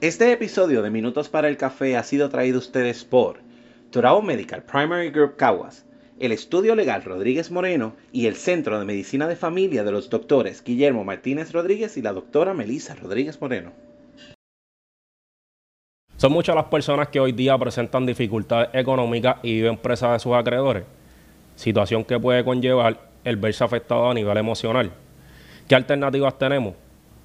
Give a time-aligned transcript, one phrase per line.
[0.00, 3.40] Este episodio de Minutos para el Café ha sido traído a ustedes por
[3.90, 5.86] Turao Medical Primary Group Caguas,
[6.20, 10.62] el Estudio Legal Rodríguez Moreno y el Centro de Medicina de Familia de los doctores
[10.62, 13.72] Guillermo Martínez Rodríguez y la doctora Melissa Rodríguez Moreno.
[16.16, 20.34] Son muchas las personas que hoy día presentan dificultades económicas y viven presas de sus
[20.34, 20.84] acreedores,
[21.56, 24.92] situación que puede conllevar el verse afectado a nivel emocional.
[25.66, 26.74] ¿Qué alternativas tenemos?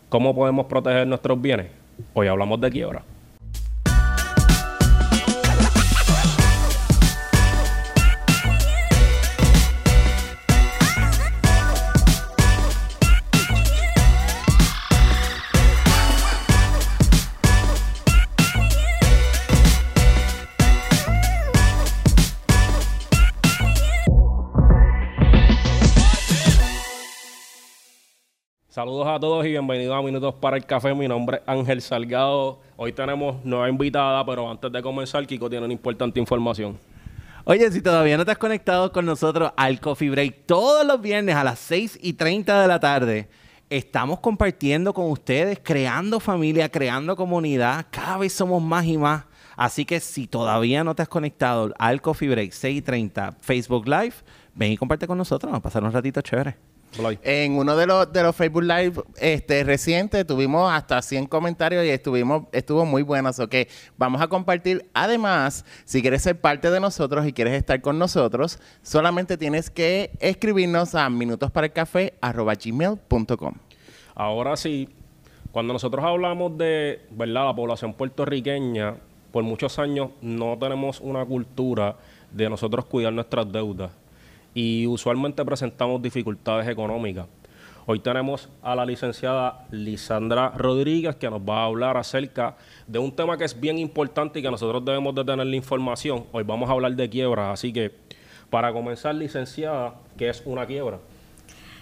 [0.09, 1.82] ¿Cómo podemos proteger nuestros bienes?
[2.13, 3.12] Hoy hablamos de quiebra.
[28.73, 30.95] Saludos a todos y bienvenidos a Minutos para el Café.
[30.95, 32.59] Mi nombre es Ángel Salgado.
[32.75, 36.79] Hoy tenemos nueva invitada, pero antes de comenzar, Kiko tiene una importante información.
[37.43, 41.35] Oye, si todavía no te has conectado con nosotros al Coffee Break todos los viernes
[41.35, 43.29] a las 6 y 30 de la tarde,
[43.69, 47.85] estamos compartiendo con ustedes, creando familia, creando comunidad.
[47.91, 49.25] Cada vez somos más y más.
[49.55, 53.87] Así que si todavía no te has conectado al Coffee Break 6 y 30 Facebook
[53.87, 54.15] Live,
[54.55, 55.51] ven y comparte con nosotros.
[55.51, 56.72] Vamos a pasar un ratito chévere.
[57.23, 61.89] En uno de los, de los Facebook Live este, recientes tuvimos hasta 100 comentarios y
[61.89, 63.31] estuvimos, estuvo muy bueno.
[63.49, 64.87] Que vamos a compartir.
[64.93, 70.11] Además, si quieres ser parte de nosotros y quieres estar con nosotros, solamente tienes que
[70.19, 73.53] escribirnos a minutosparaelcafé.com.
[74.15, 74.87] Ahora sí,
[75.51, 77.45] cuando nosotros hablamos de ¿verdad?
[77.45, 78.95] la población puertorriqueña,
[79.31, 81.97] por muchos años no tenemos una cultura
[82.31, 83.91] de nosotros cuidar nuestras deudas
[84.53, 87.27] y usualmente presentamos dificultades económicas.
[87.85, 92.55] Hoy tenemos a la licenciada Lisandra Rodríguez que nos va a hablar acerca
[92.87, 96.25] de un tema que es bien importante y que nosotros debemos de tener la información.
[96.31, 97.91] Hoy vamos a hablar de quiebras, así que
[98.49, 100.99] para comenzar, licenciada, ¿qué es una quiebra?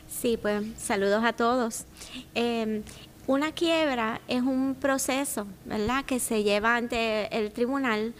[0.08, 1.86] Sí, pues saludos a todos.
[2.34, 2.82] Em,
[3.28, 8.14] una quiebra es un proceso, ¿verdad?, que se lleva ante el tribunal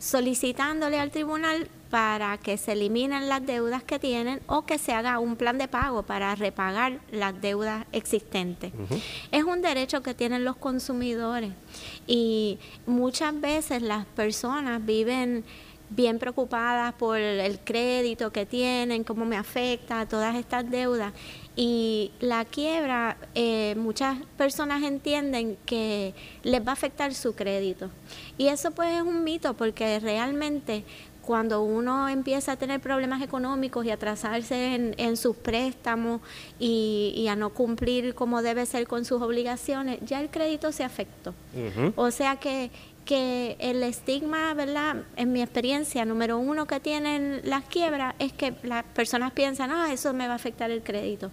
[0.00, 5.18] solicitándole al tribunal para que se eliminen las deudas que tienen o que se haga
[5.18, 8.72] un plan de pago para repagar las deudas existentes.
[9.32, 11.52] Es un derecho que tienen los consumidores
[12.06, 15.44] y muchas veces las personas viven
[15.90, 21.12] bien preocupadas por el crédito que tienen, cómo me afecta todas estas deudas.
[21.56, 26.14] Y la quiebra, eh, muchas personas entienden que
[26.44, 27.90] les va a afectar su crédito.
[28.38, 30.84] Y eso pues es un mito porque realmente
[31.24, 36.20] cuando uno empieza a tener problemas económicos y atrasarse en, en sus préstamos
[36.58, 41.34] y, a no cumplir como debe ser con sus obligaciones, ya el crédito se afectó.
[41.96, 42.70] O sea que,
[43.04, 45.04] que el estigma, ¿verdad?
[45.16, 49.92] En mi experiencia, número uno que tienen las quiebras es que las personas piensan, ah,
[49.92, 51.30] eso me va a afectar el crédito.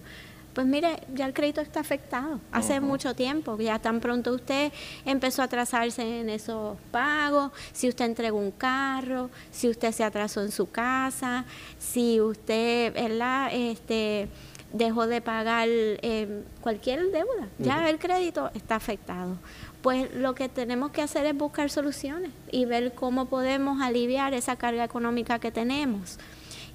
[0.58, 3.60] Pues mire, ya el crédito está afectado hace mucho tiempo.
[3.60, 4.72] Ya tan pronto usted
[5.06, 10.42] empezó a atrasarse en esos pagos, si usted entregó un carro, si usted se atrasó
[10.42, 11.46] en su casa,
[11.78, 13.52] si usted, ¿verdad?
[13.54, 14.30] Este,
[14.74, 17.50] dejó de pagar eh, cualquier deuda.
[17.60, 19.38] Ya el crédito está afectado.
[19.84, 24.56] Pues lo que tenemos que hacer es buscar soluciones y ver cómo podemos aliviar esa
[24.56, 26.18] carga económica que tenemos.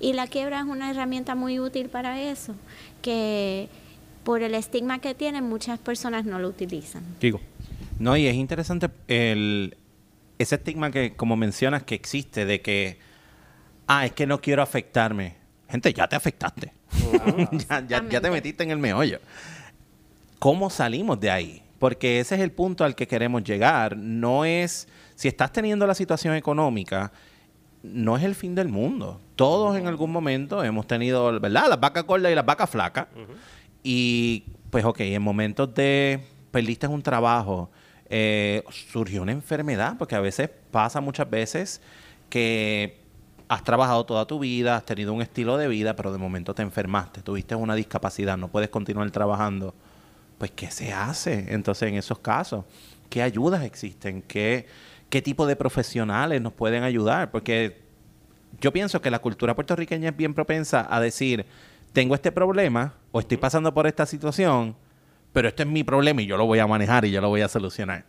[0.03, 2.55] Y la quiebra es una herramienta muy útil para eso,
[3.03, 3.69] que
[4.25, 7.03] por el estigma que tienen muchas personas no lo utilizan.
[7.21, 7.41] Digo.
[7.99, 9.77] No, y es interesante el,
[10.39, 12.99] ese estigma que, como mencionas, que existe de que,
[13.87, 15.37] ah, es que no quiero afectarme.
[15.69, 16.73] Gente, ya te afectaste.
[17.69, 19.21] ya, ya, ya te metiste en el meollo.
[20.39, 21.63] ¿Cómo salimos de ahí?
[21.79, 23.97] Porque ese es el punto al que queremos llegar.
[23.97, 27.13] No es, si estás teniendo la situación económica,
[27.83, 29.21] no es el fin del mundo.
[29.37, 31.67] Todos en algún momento hemos tenido, ¿verdad?
[31.69, 33.09] Las vacas gordas y las vacas flacas.
[33.83, 37.71] Y pues, ok, en momentos de perdiste un trabajo,
[38.09, 41.81] eh, surgió una enfermedad, porque a veces pasa muchas veces
[42.29, 43.01] que
[43.49, 46.63] has trabajado toda tu vida, has tenido un estilo de vida, pero de momento te
[46.63, 49.75] enfermaste, tuviste una discapacidad, no puedes continuar trabajando.
[50.39, 52.65] Pues, ¿qué se hace entonces en esos casos?
[53.09, 54.23] ¿Qué ayudas existen?
[54.23, 54.67] ¿Qué,
[55.11, 57.82] qué tipo de profesionales nos pueden ayudar, porque
[58.61, 61.47] yo pienso que la cultura puertorriqueña es bien propensa a decir,
[61.93, 64.77] tengo este problema o estoy pasando por esta situación,
[65.33, 67.41] pero este es mi problema y yo lo voy a manejar y yo lo voy
[67.41, 68.05] a solucionar.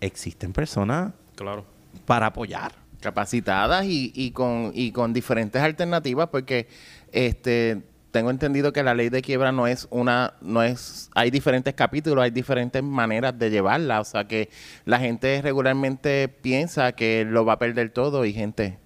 [0.00, 1.64] Existen personas claro.
[2.06, 2.72] para apoyar.
[3.00, 6.68] Capacitadas y, y, con, y con diferentes alternativas, porque
[7.12, 11.74] este tengo entendido que la ley de quiebra no es una, no es, hay diferentes
[11.74, 14.50] capítulos, hay diferentes maneras de llevarla, o sea que
[14.84, 18.78] la gente regularmente piensa que lo va a perder todo y gente,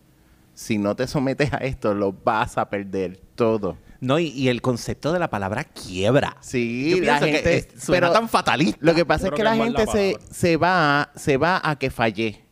[0.55, 3.77] si no te sometes a esto, lo vas a perder todo.
[4.01, 6.37] No, y, y el concepto de la palabra quiebra.
[6.41, 8.79] Sí, Yo la que gente, es- suena tan fatalista.
[8.81, 11.91] Lo que pasa es que la gente la se, se va, se va a que
[11.91, 12.43] fallé.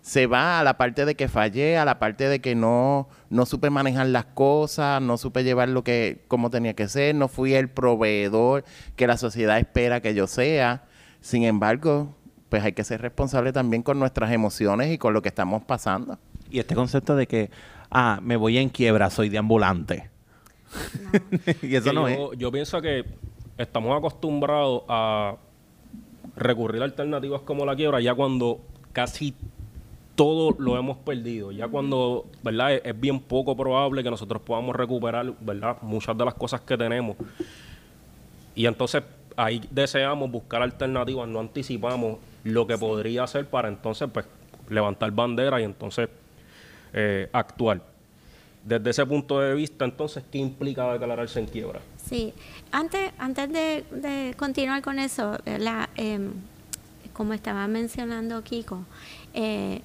[0.00, 3.46] Se va a la parte de que fallé, a la parte de que no, no
[3.46, 7.54] supe manejar las cosas, no supe llevar lo que como tenía que ser, no fui
[7.54, 8.64] el proveedor
[8.96, 10.82] que la sociedad espera que yo sea.
[11.20, 12.12] Sin embargo,
[12.48, 16.18] pues hay que ser responsable también con nuestras emociones y con lo que estamos pasando.
[16.52, 17.50] Y este concepto de que,
[17.90, 20.10] ah, me voy en quiebra, soy de ambulante.
[21.62, 22.38] y eso Que no yo, es.
[22.38, 23.06] yo pienso que
[23.56, 25.36] estamos acostumbrados a
[26.36, 28.60] recurrir a alternativas como la quiebra ya cuando
[28.92, 29.34] casi
[30.14, 31.52] todo lo hemos perdido.
[31.52, 32.74] Ya cuando, ¿verdad?
[32.74, 35.78] Es, es bien poco probable que nosotros podamos recuperar, ¿verdad?
[35.80, 37.16] Muchas de las cosas que tenemos.
[38.54, 39.02] Y entonces
[39.36, 44.26] ahí deseamos buscar alternativas, no anticipamos lo que podría hacer para entonces, pues,
[44.68, 46.10] levantar bandera y entonces
[46.92, 47.82] eh, actuar.
[48.64, 51.80] Desde ese punto de vista, entonces, ¿qué implica declararse en quiebra?
[51.96, 52.32] Sí,
[52.70, 55.88] antes, antes de, continuar con eso, ¿verdad?
[55.96, 56.32] Em,
[57.12, 58.84] como estaba mencionando Kiko,
[59.34, 59.80] eh,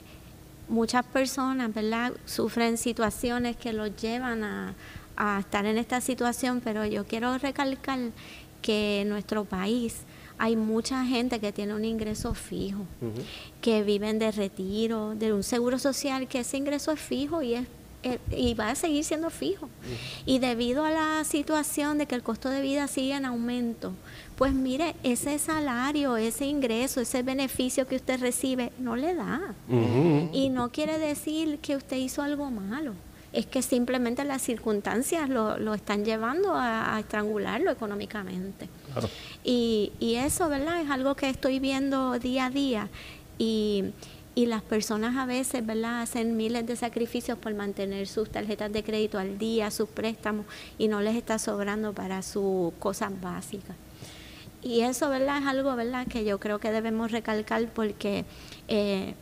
[0.69, 2.13] muchas personas, ¿verdad?
[2.25, 4.75] Sufren situaciones que los llevan a,
[5.39, 7.97] estar en esta situación, pero yo quiero recalcar
[8.61, 10.01] que nuestro país
[10.37, 12.85] hay mucha gente que tiene un ingreso fijo,
[13.61, 17.67] que viven de retiro, de un seguro social, que ese ingreso es fijo y es
[18.03, 19.69] eh, y va a seguir siendo fijo.
[20.25, 23.93] Y debido a la situación de que el costo de vida sigue en aumento,
[24.35, 29.55] pues mire, ese salario, ese ingreso, ese beneficio que usted recibe, no le da.
[30.31, 32.93] Y no quiere decir que usted hizo algo malo.
[33.33, 38.69] Es que simplemente las circunstancias lo, lo están llevando a, a estrangularlo económicamente.
[38.91, 39.09] Claro.
[39.43, 40.81] Y, y eso, ¿verdad?
[40.81, 42.89] Es algo que estoy viendo día a día.
[43.37, 43.85] Y,
[44.37, 46.01] y las personas a veces, ¿verdad?
[46.01, 50.45] Hacen miles de sacrificios por mantener sus tarjetas de crédito al día, sus préstamos,
[50.77, 53.75] y no les está sobrando para sus cosas básicas.
[54.61, 55.39] Y eso, ¿verdad?
[55.39, 56.05] Es algo, ¿verdad?
[56.07, 58.25] Que yo creo que debemos recalcar porque
[58.67, 59.15] eh,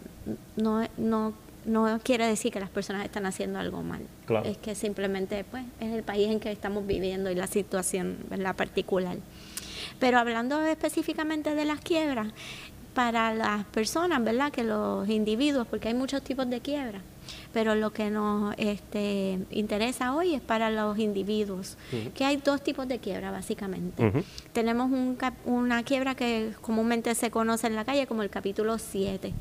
[0.57, 1.33] no, no,
[1.65, 4.01] no quiere decir que las personas están haciendo algo mal.
[4.25, 4.47] Claro.
[4.47, 8.55] Es que simplemente, pues, es el país en que estamos viviendo y la situación, ¿verdad?
[8.55, 9.17] Particular.
[9.99, 12.27] Pero hablando específicamente de las quiebras,
[12.95, 14.51] para las personas, ¿verdad?
[14.51, 17.01] Que los individuos, porque hay muchos tipos de quiebra,
[17.53, 21.77] pero lo que nos este, interesa hoy es para los individuos,
[22.15, 24.25] que hay dos tipos de quiebra básicamente.
[24.53, 29.33] Tenemos un una quiebra que comúnmente se conoce en la calle como el capítulo 7.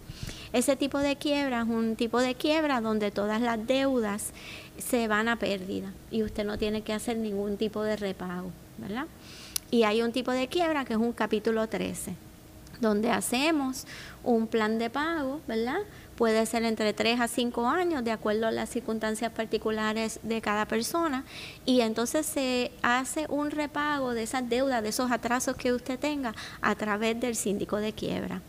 [0.54, 4.30] Ese tipo de quiebra es un tipo de quiebra donde todas las deudas
[4.78, 9.06] se van a pérdida y usted no tiene que hacer ningún tipo de repago, ¿verdad?
[9.72, 12.14] Y hay un tipo de quiebra que es un capítulo 13
[12.80, 13.86] donde hacemos
[14.22, 15.78] un plan de pago, ¿verdad?
[16.16, 20.66] Puede ser entre 3 a 5 años, de acuerdo a las circunstancias particulares de cada
[20.66, 21.24] persona,
[21.66, 26.34] y entonces se hace un repago de esas deudas, de esos atrasos que usted tenga
[26.60, 28.40] a través del síndico de quiebra.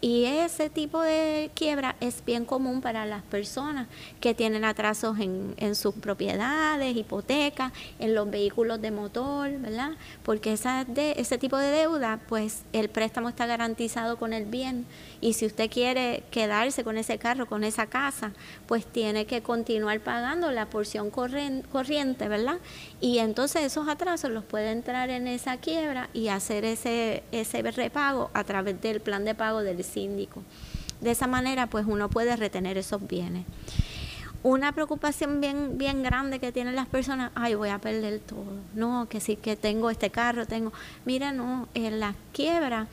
[0.00, 3.88] Y ese tipo de quiebra es bien común para las personas
[4.20, 9.92] que tienen atrasos en, en sus propiedades, hipotecas, en los vehículos de motor, ¿verdad?
[10.22, 14.86] Porque esa de, ese tipo de deuda, pues el préstamo está garantizado con el bien.
[15.20, 18.30] Y si usted quiere quedarse con ese carro, con esa casa,
[18.68, 22.58] pues tiene que continuar pagando la porción corriente, ¿verdad?
[23.00, 28.30] Y entonces esos atrasos los puede entrar en esa quiebra y hacer ese, ese repago
[28.32, 30.42] a través del plan de pago del síndico.
[31.00, 33.44] De esa manera, pues uno puede retener esos bienes.
[34.44, 38.54] Una preocupación bien, bien grande que tienen las personas, ay, voy a perder todo.
[38.74, 40.72] No, que sí, que tengo este carro, tengo...
[41.04, 42.86] Mira, no, en las quiebras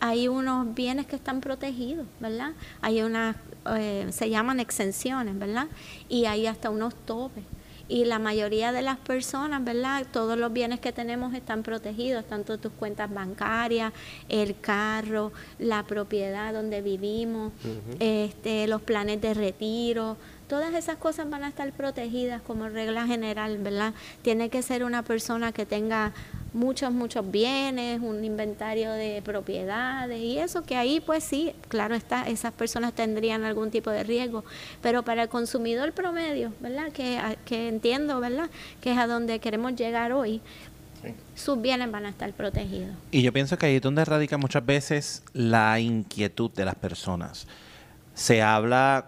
[0.00, 2.52] hay unos bienes que están protegidos, ¿verdad?
[2.80, 3.36] Hay unas,
[3.76, 5.68] eh, se llaman exenciones, ¿verdad?
[6.08, 7.44] Y hay hasta unos topes.
[7.90, 10.06] Y la mayoría de las personas, ¿verdad?
[10.12, 13.92] Todos los bienes que tenemos están protegidos, tanto tus cuentas bancarias,
[14.28, 17.52] el carro, la propiedad donde vivimos,
[17.98, 20.16] este, los planes de retiro,
[20.50, 23.94] todas esas cosas van a estar protegidas como regla general, ¿verdad?
[24.22, 26.12] Tiene que ser una persona que tenga
[26.52, 32.28] muchos, muchos bienes, un inventario de propiedades y eso que ahí pues sí, claro está,
[32.28, 34.44] esas personas tendrían algún tipo de riesgo,
[34.82, 36.90] pero para el consumidor promedio, ¿verdad?
[36.92, 38.50] Que, a- que entiendo, ¿verdad?
[38.80, 40.40] Que es a donde queremos llegar hoy,
[41.36, 42.90] sus bienes van a estar protegidos.
[43.12, 47.46] Y yo pienso que ahí es donde radica muchas veces la inquietud de las personas.
[48.14, 49.06] Se habla,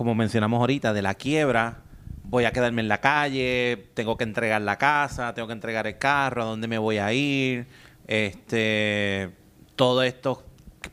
[0.00, 1.82] como mencionamos ahorita, de la quiebra.
[2.24, 5.98] voy a quedarme en la calle, tengo que entregar la casa, tengo que entregar el
[5.98, 7.66] carro, a dónde me voy a ir,
[8.06, 9.28] este,
[9.76, 10.42] todo esto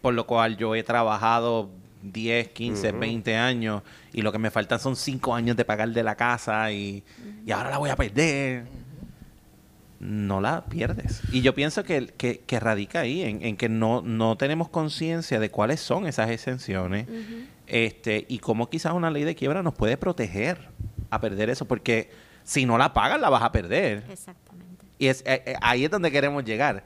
[0.01, 1.69] por lo cual yo he trabajado
[2.01, 6.03] 10, 15, 20 años y lo que me faltan son 5 años de pagar de
[6.03, 7.01] la casa y,
[7.45, 8.65] y ahora la voy a perder.
[9.99, 11.21] No la pierdes.
[11.31, 15.39] Y yo pienso que, que, que radica ahí, en, en que no, no tenemos conciencia
[15.39, 17.07] de cuáles son esas exenciones
[17.67, 20.69] este, y cómo quizás una ley de quiebra nos puede proteger
[21.09, 22.09] a perder eso, porque
[22.43, 24.05] si no la pagas la vas a perder.
[24.09, 24.85] Exactamente.
[24.99, 26.83] Y es, eh, eh, ahí es donde queremos llegar.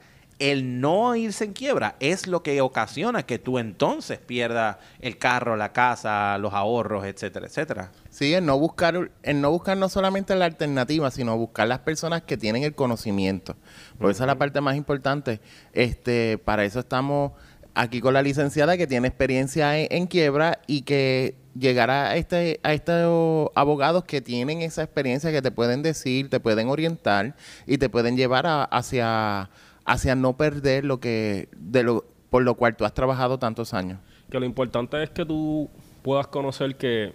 [0.50, 5.54] El no irse en quiebra es lo que ocasiona que tú entonces pierdas el carro,
[5.56, 7.92] la casa, los ahorros, etcétera, etcétera.
[8.10, 12.22] Sí, el no buscar, el no buscar no solamente la alternativa, sino buscar las personas
[12.22, 13.54] que tienen el conocimiento.
[13.98, 15.40] Porque esa es la parte más importante.
[15.72, 17.32] Este, para eso estamos
[17.74, 22.58] aquí con la licenciada que tiene experiencia en, en quiebra y que llegará a este
[22.62, 27.78] a estos abogados que tienen esa experiencia que te pueden decir, te pueden orientar y
[27.78, 29.50] te pueden llevar a- hacia
[29.84, 33.98] hacia no perder lo que de lo por lo cual tú has trabajado tantos años.
[34.30, 35.68] Que lo importante es que tú
[36.02, 37.12] puedas conocer que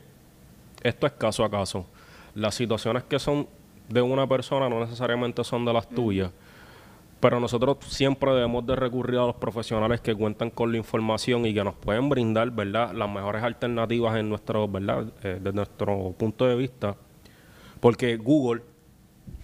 [0.84, 1.88] esto es caso a caso.
[2.36, 3.48] Las situaciones que son
[3.90, 6.32] de una persona no necesariamente son de las tuyas.
[7.20, 11.54] Pero nosotros siempre debemos de recurrir a los profesionales que cuentan con la información y
[11.54, 16.46] que nos pueden brindar, ¿verdad?, las mejores alternativas en nuestro, ¿verdad?, eh, desde nuestro punto
[16.46, 16.96] de vista.
[17.80, 18.62] Porque Google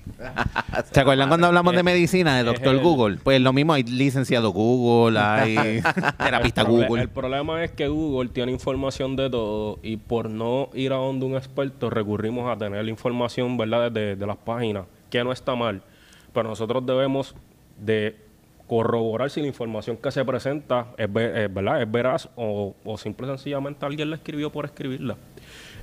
[0.92, 3.18] ¿Se acuerdan cuando hablamos de medicina, de es doctor Google?
[3.24, 5.82] Pues lo mismo, hay licenciado Google, hay
[6.18, 7.02] terapista Google.
[7.02, 11.26] El problema es que Google tiene información de todo y por no ir a donde
[11.26, 15.56] un experto recurrimos a tener la información, ¿verdad?, de, de las páginas, que no está
[15.56, 15.82] mal.
[16.34, 17.36] Pero nosotros debemos
[17.80, 18.16] de
[18.68, 21.82] corroborar si la información que se presenta es, ve- es, ¿verdad?
[21.82, 25.16] es veraz o, o simple y sencillamente alguien la escribió por escribirla.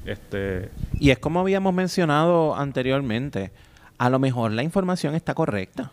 [0.04, 3.50] Este, Y es como habíamos mencionado anteriormente,
[4.00, 5.92] a lo mejor la información está correcta,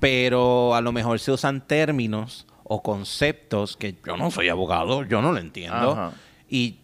[0.00, 5.22] pero a lo mejor se usan términos o conceptos que yo no soy abogado, yo
[5.22, 6.12] no lo entiendo, Ajá.
[6.48, 6.78] y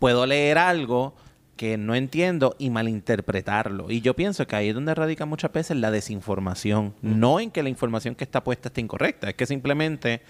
[0.00, 1.14] puedo leer algo
[1.54, 3.88] que no entiendo y malinterpretarlo.
[3.88, 7.62] Y yo pienso que ahí es donde radica muchas veces la desinformación, no en que
[7.62, 10.22] la información que está puesta esté incorrecta, es que simplemente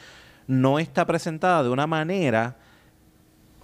[0.46, 2.58] no está presentada de una manera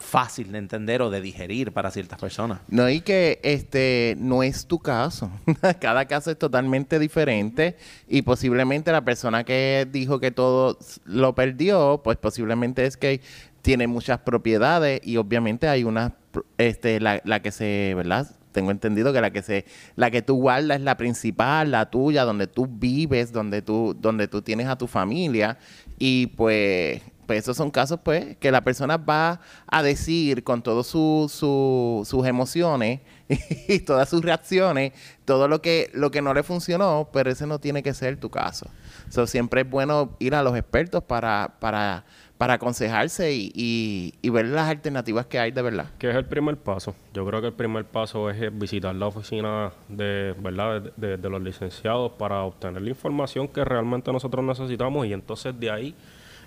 [0.01, 2.61] fácil de entender o de digerir para ciertas personas.
[2.69, 5.31] No, y que este no es tu caso.
[5.81, 7.77] Cada caso es totalmente diferente
[8.09, 13.21] y posiblemente la persona que dijo que todo lo perdió, pues posiblemente es que
[13.63, 18.31] tiene muchas propiedades y obviamente hay una, pr- este, la, la que se, ¿verdad?
[18.53, 19.65] Tengo entendido que la que se,
[19.95, 24.27] la que tú guardas es la principal, la tuya, donde tú vives, donde tú, donde
[24.27, 25.57] tú tienes a tu familia
[25.99, 27.01] y pues
[27.31, 32.03] pues esos son casos pues que la persona va a decir con todas su, su-
[32.05, 33.03] sus emociones
[33.69, 34.95] y todas sus reacciones
[35.25, 38.31] todo lo que lo que no le funcionó pero ese no tiene que ser tu
[38.31, 38.67] caso
[39.11, 42.05] so, siempre es bueno ir a los expertos para para
[42.37, 46.57] para aconsejarse y, y- ver las alternativas que hay de verdad que es el primer
[46.57, 46.95] paso.
[47.15, 50.81] Yo creo que el primer paso es eh, visitar la oficina de, ¿verdad?
[50.97, 55.95] De los licenciados para obtener la información que realmente nosotros necesitamos y entonces de ahí,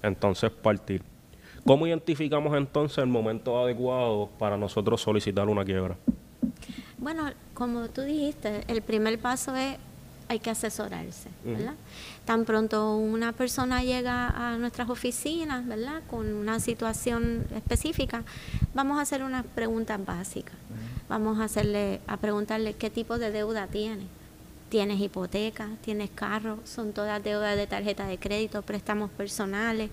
[0.03, 1.01] entonces partir.
[1.65, 5.95] ¿Cómo identificamos entonces el momento adecuado para nosotros solicitar una quiebra?
[6.97, 9.77] Bueno, como tú dijiste, el primer paso es
[10.27, 11.75] hay que asesorarse, ¿verdad?
[12.25, 16.01] Tan pronto una persona llega a nuestras oficinas, ¿verdad?
[16.09, 18.23] Con una situación específica,
[18.73, 20.55] vamos a hacer unas preguntas básicas.
[21.09, 24.07] Vamos a hacerle a preguntarle qué tipo de deuda tiene.
[24.73, 25.69] ¿Tienes hipoteca?
[25.81, 26.57] ¿Tienes carro?
[26.63, 29.91] ¿Son todas deudas de tarjeta de crédito, préstamos personales?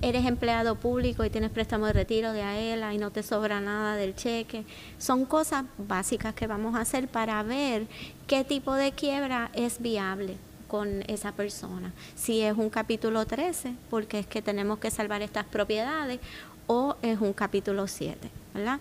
[0.00, 3.94] ¿Eres empleado público y tienes préstamo de retiro de AELA y no te sobra nada
[3.94, 4.64] del cheque?
[4.96, 7.86] Son cosas básicas que vamos a hacer para ver
[8.26, 11.92] qué tipo de quiebra es viable con esa persona.
[12.14, 16.20] Si es un capítulo 13, porque es que tenemos que salvar estas propiedades,
[16.66, 18.80] o es un capítulo 7, ¿verdad?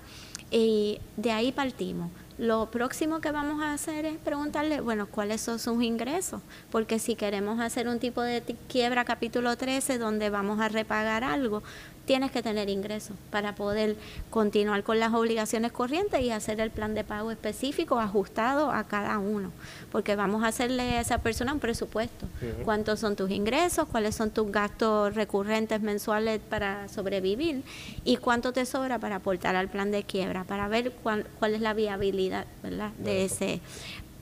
[0.50, 2.10] Y de ahí partimos.
[2.41, 7.13] Lo próximo que vamos a hacer es preguntarle, bueno, cuáles son sus ingresos, porque si
[7.13, 11.62] queremos hacer un tipo de quiebra capítulo 13 donde vamos a repagar algo,
[12.05, 13.96] tienes que tener ingresos para poder
[14.29, 19.20] continuar con las obligaciones corrientes y hacer el plan de pago específico ajustado a cada
[19.20, 19.51] uno,
[19.91, 22.27] porque vamos a hacerle a esa persona un presupuesto.
[22.63, 23.88] ¿Cuántos son tus ingresos?
[23.88, 27.63] ¿Cuáles son tus gastos recurrentes mensuales para sobrevivir?
[28.03, 30.43] ¿Y cuánto te sobra para aportar al plan de quiebra?
[30.43, 32.91] Para ver cuál, cuál es la viabilidad ¿verdad?
[32.98, 33.62] de ese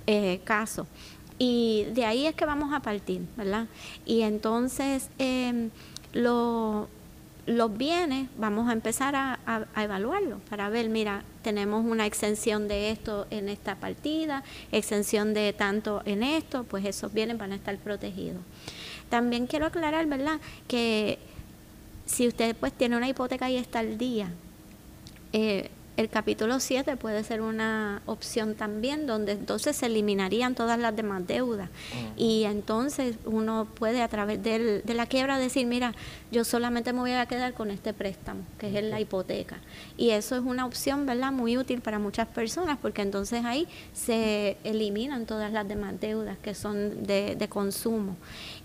[0.07, 0.87] eh, caso.
[1.37, 3.67] Y de ahí es que vamos a partir, ¿verdad?
[4.05, 5.69] Y entonces, em,
[6.11, 6.89] lo,
[7.49, 9.39] los bienes vamos a empezar a,
[9.75, 16.03] evaluarlos para ver, mira, tenemos una exención de esto en esta partida, exención de tanto
[16.05, 18.41] en esto, pues esos bienes van a estar protegidos.
[19.09, 21.17] También quiero aclarar, ¿verdad?, que
[22.05, 24.29] si usted pues tiene una hipoteca y está al día,
[25.33, 30.95] eh, el capítulo 7 puede ser una opción también, donde entonces se eliminarían todas las
[30.95, 31.69] demás deudas.
[32.15, 35.93] Y entonces uno puede a través de la quiebra decir, mira,
[36.31, 39.57] yo solamente me voy a quedar con este préstamo, que es la hipoteca.
[39.97, 44.55] Y eso es una opción, ¿verdad?, muy útil para muchas personas, porque entonces ahí se
[44.63, 48.15] eliminan todas las demás deudas que son de, de consumo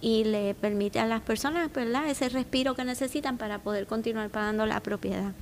[0.01, 4.67] y le permite a las personas, ¿verdad?, ese respiro que necesitan para poder continuar pagando
[4.67, 5.33] la propiedad.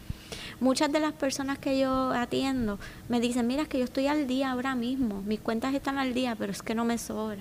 [0.63, 2.79] Muchas de las personas que yo atiendo
[3.09, 6.15] me dicen, mira, es que yo estoy al día ahora mismo, mis cuentas están al
[6.15, 7.41] día, pero es que no me sobra.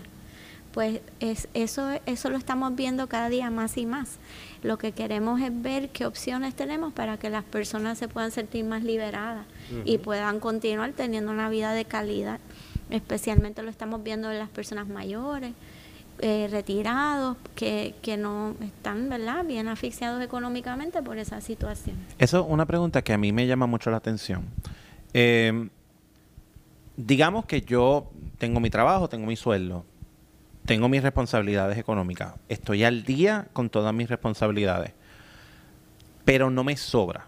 [0.73, 4.17] Pues es, eso, eso lo estamos viendo cada día más y más.
[4.63, 8.65] Lo que queremos es ver qué opciones tenemos para que las personas se puedan sentir
[8.65, 9.45] más liberadas
[9.85, 12.39] y puedan continuar teniendo una vida de calidad.
[12.89, 15.53] Especialmente lo estamos viendo en las personas mayores,
[16.19, 19.43] eh, retirados que, que, no están ¿verdad?
[19.45, 21.95] bien asfixiados económicamente por esa situación.
[22.19, 24.45] Eso es una pregunta que a mí me llama mucho la atención.
[25.13, 25.69] Em,
[26.95, 29.85] digamos que yo tengo mi trabajo, tengo mi sueldo,
[30.65, 34.93] tengo mis responsabilidades económicas, estoy al día con todas mis responsabilidades,
[36.23, 37.27] pero no me sobra.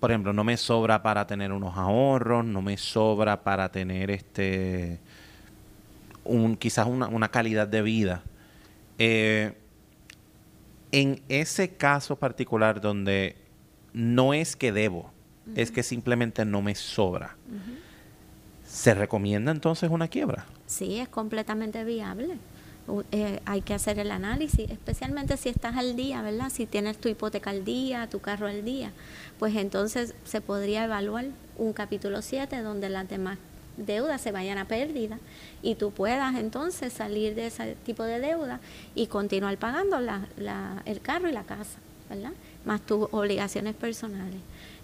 [0.00, 5.00] Por ejemplo, no me sobra para tener unos ahorros, no me sobra para tener este
[6.28, 8.22] un, quizás una, una calidad de vida.
[8.98, 9.54] Eh,
[10.92, 13.36] en ese caso particular donde
[13.92, 15.12] no es que debo,
[15.54, 17.36] es que simplemente no me sobra,
[18.66, 20.46] ¿se recomienda entonces una quiebra?
[20.66, 22.38] Sí, es completamente viable.
[23.12, 26.50] Eh, hay que hacer el análisis, especialmente si estás al día, ¿verdad?
[26.50, 28.92] Si tienes tu hipoteca al día, tu carro al día,
[29.38, 31.26] pues entonces se podría evaluar
[31.58, 33.38] un capítulo 7 donde las demás
[33.78, 35.18] deudas se vayan a pérdida
[35.62, 38.60] y tú puedas entonces salir de ese tipo de deuda
[38.94, 41.78] y continuar pagando la, la, el carro y la casa,
[42.10, 42.32] ¿verdad?
[42.64, 44.40] Más tus obligaciones personales.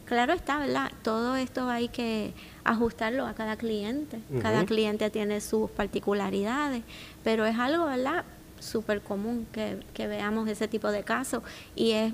[0.06, 0.92] Claro está, ¿verdad?
[1.02, 2.32] Todo esto hay que
[2.62, 4.18] ajustarlo a cada cliente.
[4.42, 6.83] Cada cliente tiene sus particularidades,
[7.22, 8.24] pero es algo, ¿verdad?
[8.61, 11.42] Súper común que, que veamos ese tipo de casos
[11.74, 12.12] y es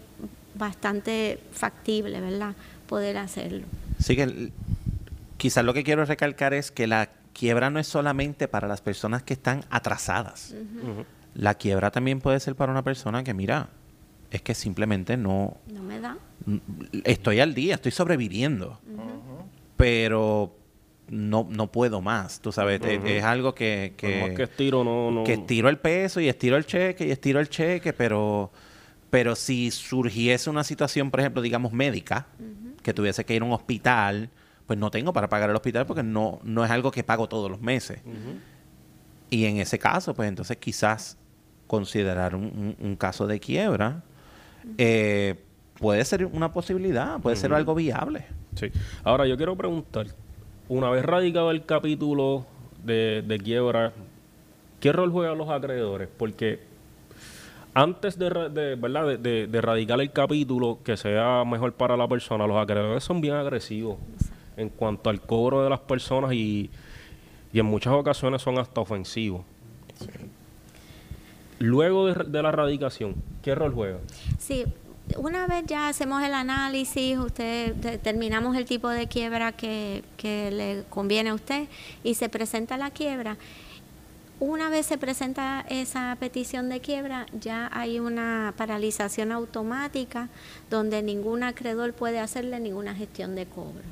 [0.54, 2.54] bastante factible, ¿verdad?
[2.86, 3.66] Poder hacerlo.
[3.98, 4.50] Sí, que
[5.40, 9.22] quizás lo que quiero recalcar es que la quiebra no es solamente para las personas
[9.22, 10.54] que están atrasadas.
[11.34, 13.70] La quiebra también puede ser para una persona que, mira,
[14.30, 15.56] es que simplemente no...
[15.72, 16.18] No me da.
[17.04, 18.80] Estoy al día, estoy sobreviviendo.
[19.78, 20.58] Pero
[21.08, 23.94] no, no puedo más, tú sabes, es, algo que...
[23.96, 25.24] Que, que estiro, no, no...
[25.24, 28.52] Que estiro el peso y estiro el cheque y estiro el cheque, pero...
[29.08, 32.26] Pero si surgiese una situación, por ejemplo, digamos médica,
[32.82, 34.28] que tuviese que ir a un hospital
[34.70, 37.50] pues no tengo para pagar el hospital porque no, no es algo que pago todos
[37.50, 37.98] los meses.
[39.28, 41.18] Y en ese caso, pues entonces quizás
[41.66, 44.04] considerar un, caso de quiebra
[44.78, 45.34] eh,
[45.74, 48.26] puede ser una posibilidad, puede ser algo viable.
[48.54, 48.70] Sí.
[49.02, 50.06] Ahora yo quiero preguntar,
[50.68, 52.46] una vez radicado el capítulo
[52.84, 53.92] de, quiebra,
[54.78, 56.08] ¿qué rol juegan los acreedores?
[56.16, 56.60] Porque
[57.74, 59.18] antes de, ¿verdad?
[59.18, 63.34] De, de, radicar el capítulo que sea mejor para la persona, los acreedores son bien
[63.34, 63.96] agresivos
[64.56, 66.70] en cuanto al cobro de las personas y,
[67.52, 69.42] en muchas ocasiones son hasta ofensivos.
[71.58, 73.98] Luego de, la erradicación, ¿qué rol juega?
[74.38, 74.64] Sí,
[75.16, 80.84] una vez ya hacemos el análisis, usted determinamos el tipo de quiebra que, que le
[80.88, 81.68] conviene a usted
[82.04, 83.36] y se presenta la quiebra
[84.40, 90.30] una vez se presenta esa petición de quiebra, ya hay una paralización automática
[90.70, 93.82] donde ningún acreedor puede hacerle ninguna gestión de cobro.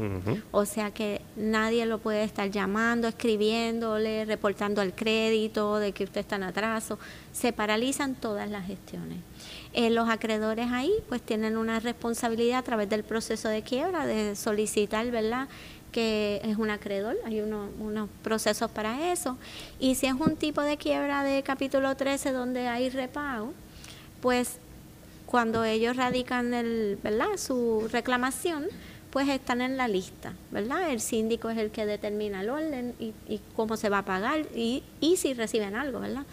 [0.50, 6.22] O sea que nadie lo puede estar llamando, escribiéndole, reportando el crédito de que usted
[6.22, 6.98] está en atraso.
[7.30, 9.18] Se paralizan todas las gestiones.
[9.74, 14.34] Eh, los acreedores ahí pues tienen una responsabilidad a través del proceso de quiebra de
[14.34, 15.46] solicitar, ¿verdad?
[15.92, 19.36] Que es un acreedor, hay unos procesos para eso.
[19.78, 23.52] Y si es un tipo de quiebra de capítulo 13 donde hay repago,
[24.20, 24.58] pues
[25.26, 27.36] cuando ellos radican el, ¿verdad?
[27.36, 28.66] su reclamación,
[29.10, 30.90] pues están en la lista, ¿verdad?
[30.90, 34.46] El síndico es el que determina el orden y, y cómo se va a pagar
[34.54, 36.24] y, y si reciben algo, ¿verdad?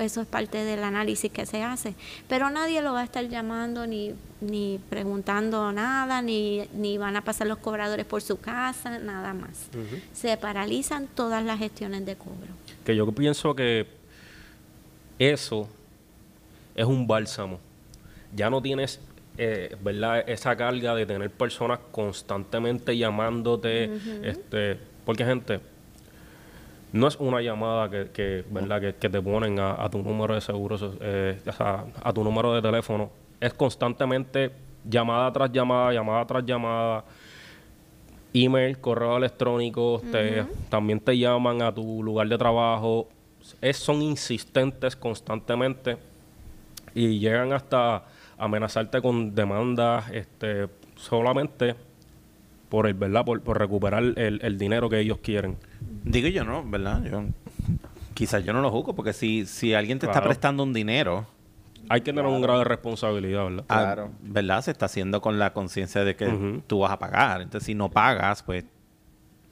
[0.00, 1.94] Eso es parte del análisis que se hace.
[2.28, 7.22] Pero nadie lo va a estar llamando ni, ni preguntando nada, ni, ni van a
[7.22, 9.68] pasar los cobradores por su casa, nada más.
[10.12, 12.52] Se paralizan todas las gestiones de cobro.
[12.84, 13.86] Que yo pienso que
[15.18, 15.68] eso
[16.74, 17.58] es un bálsamo.
[18.34, 19.00] Ya no tienes
[19.40, 20.28] eh, ¿verdad?
[20.28, 23.88] Esa carga de tener personas constantemente llamándote,
[24.24, 25.60] este, porque gente,
[26.92, 28.80] no es una llamada que, que ¿verdad?
[28.80, 33.52] Que, te ponen a, tu número de seguro, eh, a tu número de teléfono, es
[33.54, 34.50] constantemente
[34.88, 37.04] llamada tras llamada, llamada tras llamada,
[38.32, 40.02] email, correo electrónico,
[40.68, 43.08] también te llaman a tu lugar de trabajo,
[43.60, 45.96] es, son insistentes constantemente
[46.94, 48.04] y llegan hasta
[48.36, 51.74] amenazarte con demandas este, solamente
[52.68, 55.56] por el verdad por, recuperar el, dinero que ellos quieren
[56.04, 57.24] digo yo no verdad yo
[58.14, 61.26] quizás yo no lo juzgo porque si si alguien te está prestando un dinero
[61.88, 63.64] hay que tener un grado de responsabilidad, ¿verdad?
[63.68, 64.10] Ah, claro.
[64.20, 64.62] ¿Verdad?
[64.62, 67.40] Se está haciendo con la conciencia de que tú vas a pagar.
[67.40, 68.64] Entonces, si no pagas, pues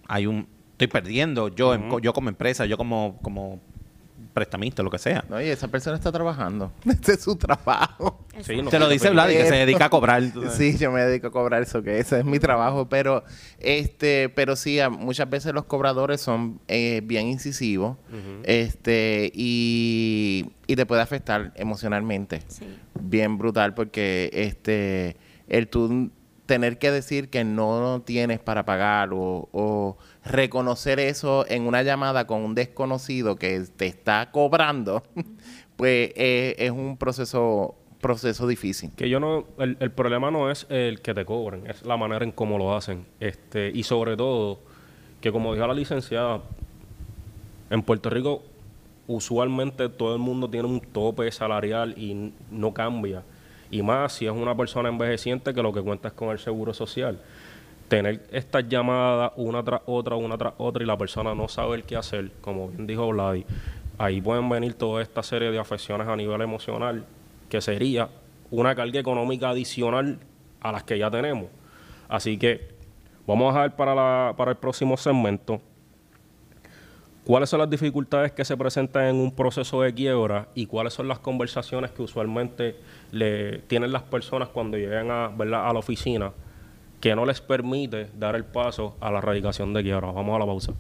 [0.06, 0.46] hay un...
[0.72, 3.60] Estoy perdiendo yo, yo como empresa, yo como, como
[4.36, 5.24] prestamista, lo que sea.
[5.30, 6.70] No, y esa persona está trabajando.
[6.84, 8.26] Este es su trabajo.
[8.42, 10.22] Sí, no, Te lo dice Vlad, que se dedica a cobrar.
[10.50, 12.86] sí, yo me dedico a cobrar eso, que ese es mi trabajo.
[12.86, 13.24] Pero
[13.58, 17.96] este pero sí, muchas veces los cobradores son eh, bien incisivos
[18.42, 22.42] este y, y te puede afectar emocionalmente.
[22.48, 22.66] Sí.
[23.00, 25.16] Bien brutal porque este
[25.48, 26.10] el tú
[26.46, 32.42] tener que decir que no tienes para pagar o, reconocer eso en una llamada con
[32.42, 35.02] un desconocido que te está cobrando,
[35.76, 38.90] pues eh, es un proceso proceso difícil.
[38.96, 42.24] Que yo no, el, el, problema no es el que te cobren, es la manera
[42.24, 43.04] en cómo lo hacen.
[43.20, 44.60] Este, y sobre todo,
[45.20, 46.42] que como dijo la licenciada,
[47.70, 48.42] en Puerto Rico
[49.08, 53.22] usualmente todo el mundo tiene un tope salarial y no cambia
[53.70, 56.72] y más si es una persona envejeciente que lo que cuenta es con el seguro
[56.72, 57.18] social.
[57.88, 61.96] Tener estas llamadas una tras otra, una tras otra y la persona no sabe qué
[61.96, 63.44] hacer, como bien dijo Vladi,
[63.98, 67.04] ahí pueden venir toda esta serie de afecciones a nivel emocional,
[67.48, 68.08] que sería
[68.50, 70.18] una carga económica adicional
[70.60, 71.46] a las que ya tenemos.
[72.08, 72.68] Así que
[73.26, 75.60] vamos a dejar para, la, para el próximo segmento
[77.26, 81.08] ¿Cuáles son las dificultades que se presentan en un proceso de quiebra y cuáles son
[81.08, 82.76] las conversaciones que usualmente
[83.10, 86.30] le tienen las personas cuando llegan a, a la oficina
[87.00, 90.12] que no les permite dar el paso a la erradicación de quiebra?
[90.12, 90.72] Vamos a la pausa.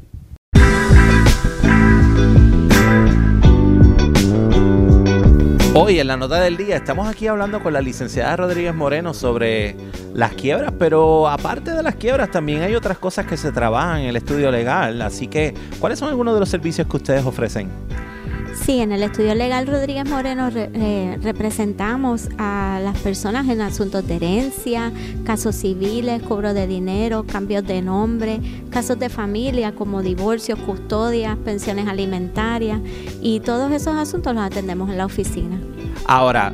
[5.78, 9.76] Hoy en la nota del día estamos aquí hablando con la licenciada Rodríguez Moreno sobre
[10.14, 14.06] las quiebras, pero aparte de las quiebras también hay otras cosas que se trabajan en
[14.06, 17.68] el estudio legal, así que ¿cuáles son algunos de los servicios que ustedes ofrecen?
[18.64, 24.16] Sí, en el estudio legal Rodríguez Moreno eh, representamos a las personas en asuntos de
[24.16, 24.92] herencia,
[25.24, 28.40] casos civiles, cobro de dinero, cambios de nombre,
[28.70, 32.80] casos de familia como divorcios, custodias, pensiones alimentarias
[33.20, 35.60] y todos esos asuntos los atendemos en la oficina.
[36.06, 36.52] Ahora,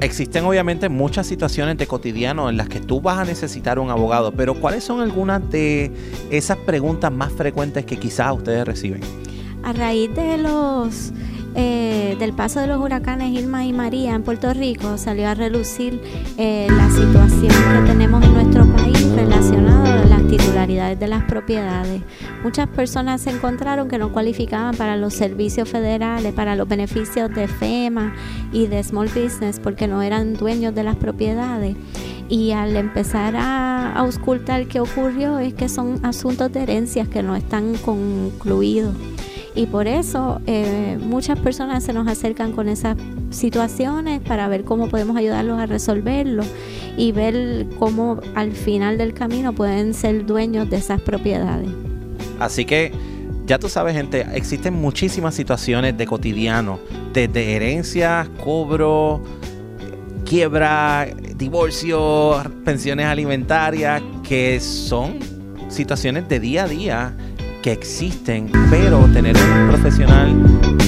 [0.00, 4.32] Existen obviamente muchas situaciones de cotidiano en las que tú vas a necesitar un abogado,
[4.32, 5.92] pero ¿cuáles son algunas de
[6.30, 9.02] esas preguntas más frecuentes que quizás ustedes reciben?
[9.62, 11.12] A raíz de los
[11.54, 16.00] eh, del paso de los huracanes Irma y María en Puerto Rico salió a relucir
[16.38, 22.02] eh, la situación que tenemos en nuestro país relacionada a las titularidades de las propiedades.
[22.42, 27.48] Muchas personas se encontraron que no cualificaban para los servicios federales, para los beneficios de
[27.48, 28.14] FEMA
[28.52, 31.76] y de Small Business porque no eran dueños de las propiedades
[32.28, 37.34] y al empezar a, auscultar qué ocurrió es que son asuntos de herencias que no
[37.34, 38.94] están concluidos
[39.60, 42.96] y por eso eh, muchas personas se nos acercan con esas
[43.28, 46.44] situaciones para ver cómo podemos ayudarlos a resolverlo
[46.96, 51.68] y ver cómo al final del camino pueden ser dueños de esas propiedades.
[52.38, 52.90] Así que
[53.44, 56.78] ya tú sabes, gente, existen muchísimas situaciones de cotidiano,
[57.12, 59.22] desde herencias, cobro,
[60.24, 65.18] quiebra, divorcio, pensiones alimentarias, que son
[65.68, 67.16] situaciones de día a día
[67.62, 70.34] que existen, pero tener un profesional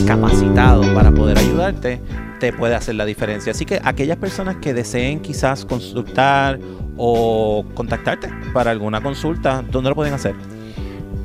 [0.06, 2.00] capacitado para poder ayudarte
[2.40, 3.52] te puede hacer la diferencia.
[3.52, 6.58] Así que aquellas personas que deseen quizás consultar
[6.96, 10.34] o contactarte para alguna consulta, ¿dónde lo pueden hacer?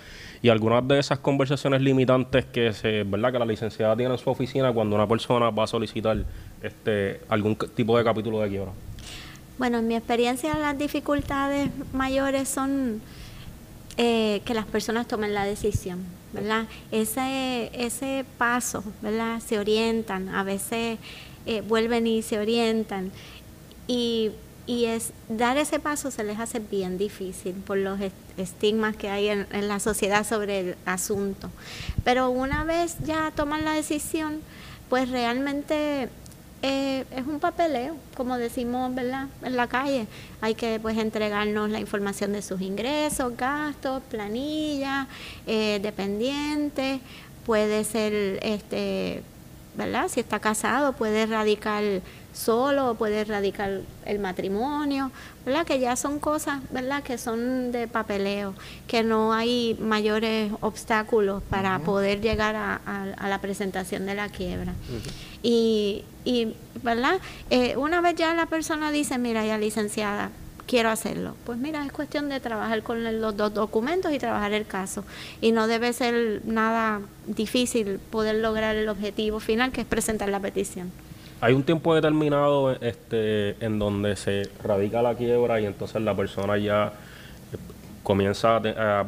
[0.42, 3.34] y algunas de esas conversaciones limitantes que se, ¿verdad?
[3.34, 6.24] que la licenciada tiene en su oficina cuando una persona va a solicitar
[6.62, 8.72] este algún tipo de capítulo de quiebra.
[9.58, 13.02] Bueno, en mi experiencia las dificultades mayores son
[13.98, 16.66] eh, que las personas tomen la decisión, ¿verdad?
[16.92, 19.40] Ese, ese paso, ¿verdad?
[19.40, 20.98] Se orientan, a veces
[21.46, 23.12] eh, vuelven y se orientan.
[23.88, 24.32] Y,
[24.66, 28.00] y, es dar ese paso se les hace bien difícil por los
[28.38, 31.52] estigmas que hay en, en la sociedad sobre el asunto.
[32.04, 34.40] Pero una vez ya toman la decisión,
[34.90, 36.10] pues realmente
[36.66, 39.28] eh, es un papeleo, como decimos ¿verdad?
[39.42, 40.08] en la calle.
[40.40, 45.08] Hay que pues entregarnos la información de sus ingresos, gastos, planilla,
[45.46, 47.02] eh, dependientes,
[47.46, 49.24] puede ser, este,
[49.76, 50.08] ¿verdad?
[50.08, 51.84] Si está casado, puede radicar
[52.34, 55.12] solo puede radicar el matrimonio,
[55.46, 55.66] ¿verdad?
[55.66, 57.04] Que ya son cosas, ¿verdad?
[57.04, 58.54] Que son de papeleo,
[58.88, 62.80] que no hay mayores obstáculos para poder llegar a,
[63.28, 64.74] la presentación de la quiebra.
[65.42, 67.20] y, y, ¿verdad?
[67.50, 70.32] Eh, una vez ya la persona dice, mira, ya licenciada,
[70.66, 71.36] quiero hacerlo.
[71.46, 75.04] Pues mira, es cuestión de trabajar con los dos documentos y trabajar el caso.
[75.40, 80.40] Y no debe ser nada difícil poder lograr el objetivo final, que es presentar la
[80.40, 80.92] petición
[81.44, 86.58] hay un tiempo determinado este, en donde se radica la quiebra y entonces la persona
[86.58, 86.94] ya
[87.52, 87.58] eh,
[88.02, 89.06] comienza a,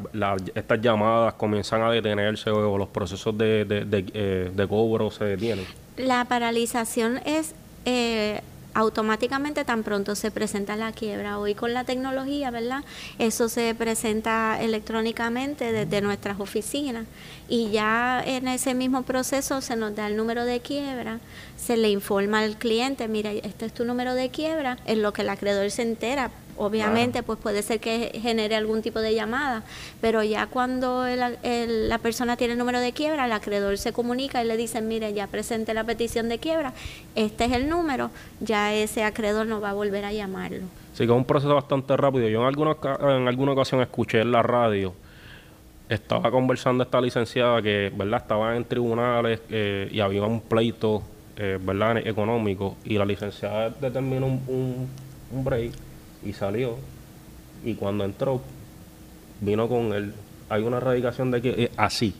[0.54, 5.65] estas llamadas comienzan a detenerse o, los procesos de, de, eh, de, cobro se detienen.
[5.95, 8.41] La paralización es eh,
[8.76, 11.40] automáticamente tan pronto se presenta la quiebra.
[11.40, 12.84] Hoy con la tecnología, ¿verdad?
[13.18, 17.06] Eso se presenta electrónicamente desde nuestras oficinas
[17.50, 21.20] y ya en ese mismo proceso se nos da el número de quiebra,
[21.58, 25.22] se le informa al cliente, mira, este es tu número de quiebra, en lo que
[25.22, 29.63] el acreedor se entera obviamente pues puede ser que genere algún tipo de llamada,
[30.02, 34.48] pero ya cuando la persona tiene el número de quiebra, el acreedor se comunica y
[34.48, 36.74] le dice, mire, ya presente la petición de quiebra,
[37.15, 40.63] este es el número, ya ese acreedor no va a volver a llamarlo.
[40.94, 42.30] Sí, que es un proceso bastante rápido.
[42.30, 44.94] Yo en alguna, en alguna ocasión escuché en la radio,
[45.89, 48.22] estaba conversando esta licenciada que, ¿verdad?
[48.22, 51.04] Estaba en tribunales eh, y había un pleito,
[51.36, 51.98] eh, ¿verdad?
[51.98, 54.88] Económico y la licenciada determinó un,
[55.32, 55.74] un break
[56.26, 56.76] y salió.
[57.64, 58.42] Y cuando entró,
[59.42, 60.14] vino con él.
[60.50, 62.14] Hay una erradicación de que eh, así.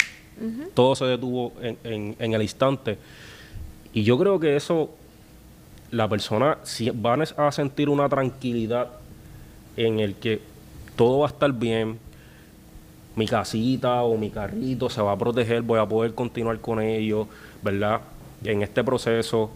[0.74, 2.98] Todo se detuvo en, en, el instante.
[3.94, 4.90] Y yo creo que eso,
[5.92, 8.90] la persona si, va a sentir una tranquilidad
[9.78, 10.42] en el que
[10.98, 12.00] todo va a estar bien.
[13.16, 17.30] Mi casita o mi carrito se va a proteger, voy a poder continuar con ello,
[17.64, 18.02] ¿verdad?
[18.44, 19.52] En este proceso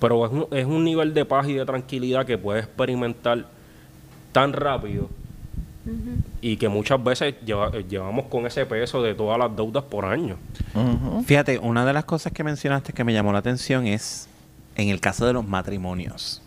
[0.00, 3.46] pero es un, es un nivel de paz y de tranquilidad que puedes experimentar
[4.32, 5.08] tan rápido
[6.40, 10.36] y que muchas veces llevamos con ese peso de todas las deudas por año.
[11.24, 14.28] Fíjate, una de las cosas que mencionaste que me llamó la atención es
[14.76, 16.42] en el caso de los matrimonios.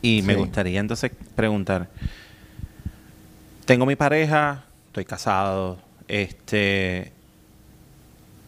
[0.00, 1.88] Y me gustaría entonces preguntar,
[3.66, 7.12] tengo mi pareja, estoy casado, este,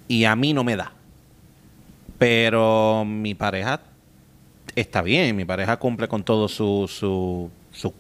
[0.09, 0.93] y a mí no me da,
[2.19, 3.81] pero mi pareja
[4.77, 7.93] está bien, mi pareja cumple con todo su, su, su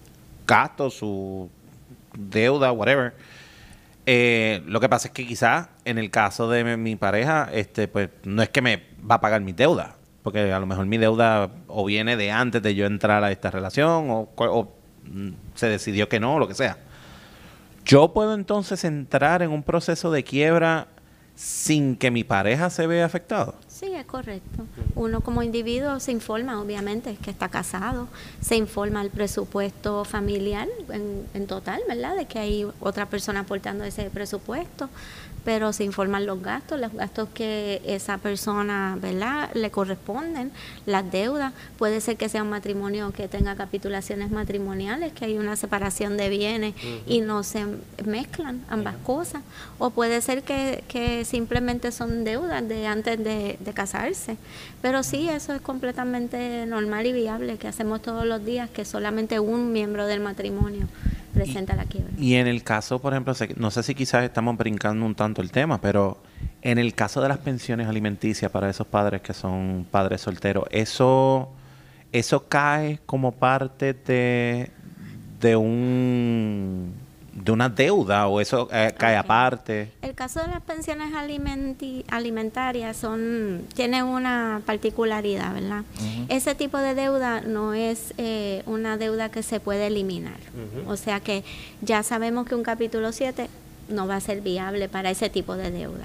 [0.46, 1.50] gasto, su
[2.16, 3.14] deuda, whatever.
[4.04, 8.10] Eh, lo que pasa es que quizás en el caso de mi, pareja, este, pues
[8.24, 11.50] no es que me va a pagar mi deuda, porque a lo mejor mi deuda
[11.66, 14.72] o viene de antes de yo entrar a esta relación o, o
[15.04, 16.76] mm, se decidió que no, lo que sea.
[17.84, 20.88] Yo puedo entonces entrar en un proceso de quiebra
[21.36, 23.54] sin que mi pareja se vea afectado.
[23.68, 24.64] Sí, es correcto.
[24.94, 28.08] Uno como individuo se informa, obviamente, que está casado,
[28.40, 32.16] se informa el presupuesto familiar en, en total, ¿verdad?
[32.16, 34.88] De que hay otra persona aportando ese presupuesto,
[35.46, 40.50] pero se informan los gastos, los gastos que esa persona, ¿verdad?, le corresponden,
[40.86, 41.52] las deudas.
[41.78, 46.30] Puede ser que sea un matrimonio que tenga capitulaciones matrimoniales, que hay una separación de
[46.30, 46.74] bienes
[47.06, 47.64] y no se
[48.04, 49.42] mezclan ambas cosas.
[49.78, 54.38] O puede ser que, que simplemente son deudas de antes de, de casarse.
[54.82, 59.38] Pero sí, eso es completamente normal y viable, que hacemos todos los días, que solamente
[59.38, 60.88] un miembro del matrimonio
[61.36, 62.12] presenta la quiebra.
[62.18, 65.50] Y en el caso, por ejemplo, no sé si quizás estamos brincando un tanto el
[65.50, 66.18] tema, pero
[66.62, 71.50] en el caso de las pensiones alimenticias para esos padres que son padres solteros, ¿eso,
[72.12, 74.70] eso cae como parte de,
[75.40, 77.05] de un
[77.36, 79.92] de una deuda o eso eh, cae aparte?
[80.02, 81.12] El caso de las pensiones
[82.08, 85.84] alimentarias son tiene una particularidad, ¿verdad?
[86.28, 90.38] Ese tipo de deuda no es eh, una deuda que se puede eliminar.
[90.86, 91.44] O sea que
[91.82, 93.48] ya sabemos que un capítulo 7
[93.88, 96.04] no va a ser viable para ese tipo de deuda.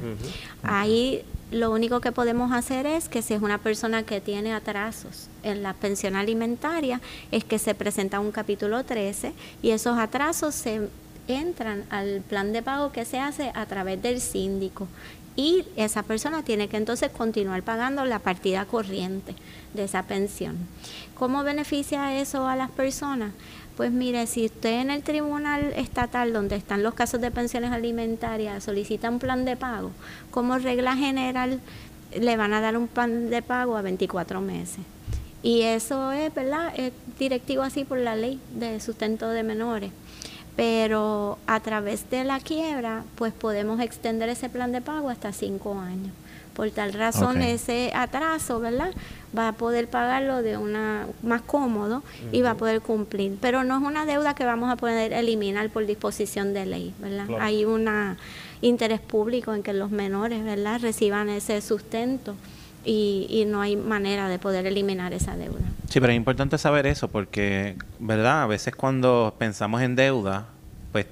[0.63, 5.28] Ahí lo único que podemos hacer es que si es una persona que tiene atrasos
[5.44, 10.89] en la pensión alimentaria, es que se presenta un capítulo 13 y esos atrasos se
[11.36, 14.88] entran al plan de pago que se hace a través del síndico
[15.36, 19.36] y esa persona tiene que entonces continuar pagando la partida corriente
[19.74, 20.58] de esa pensión.
[21.15, 23.32] ¿Cómo beneficia eso a las personas?
[23.78, 28.63] Pues mire, si usted en el tribunal estatal donde están los casos de pensiones alimentarias
[28.63, 29.91] solicita un plan de pago,
[30.30, 31.60] como regla general
[32.20, 34.80] le van a dar un plan de pago a 24 meses.
[35.44, 36.74] Y eso es, ¿verdad?
[36.78, 39.91] Es directivo así por la ley de sustento de menores.
[40.56, 45.80] Pero a través de la quiebra, pues podemos extender ese plan de pago hasta cinco
[45.80, 46.12] años.
[46.54, 48.92] Por tal razón, ese atraso, ¿verdad?
[49.36, 53.38] Va a poder pagarlo de una más cómodo y va a poder cumplir.
[53.40, 57.28] Pero no es una deuda que vamos a poder eliminar por disposición de ley, ¿verdad?
[57.28, 57.44] Claro.
[57.44, 57.90] Hay un
[58.60, 60.82] interés público en que los menores, ¿verdad?
[60.82, 62.36] Reciban ese sustento
[62.86, 65.62] y, y no hay manera de poder eliminar esa deuda.
[65.89, 68.44] Sí, pero es importante saber eso porque, ¿verdad?
[68.44, 70.48] A veces cuando pensamos en deuda,
[70.91, 71.06] pues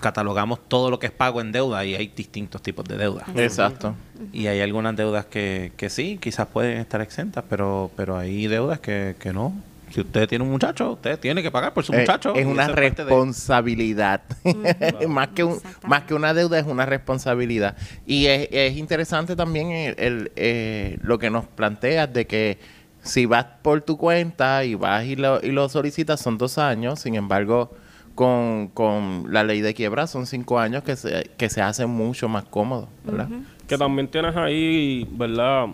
[0.00, 3.24] catalogamos todo lo que es pago en deuda y hay distintos tipos de deuda.
[3.36, 3.94] Exacto.
[4.32, 8.80] Y hay algunas deudas que, que sí, quizás pueden estar exentas, pero, pero hay deudas
[8.80, 9.54] que, que no.
[9.94, 12.34] Si usted tiene un muchacho, usted tiene que pagar por su Eh, muchacho.
[12.34, 14.22] es una de- responsabilidad.
[15.08, 17.76] más, que un, más que una deuda es una responsabilidad.
[18.04, 22.58] Y es, es interesante también el, el, eh, lo que nos planteas de que
[23.04, 26.98] si vas por tu cuenta y vas y lo, y lo solicitas son dos años,
[27.00, 27.70] sin embargo
[28.16, 32.28] con, con la ley de quiebra son cinco años que se, que se hace mucho
[32.28, 33.28] más cómodo, ¿verdad?
[33.68, 35.66] Que también tienes ahí, ¿verdad?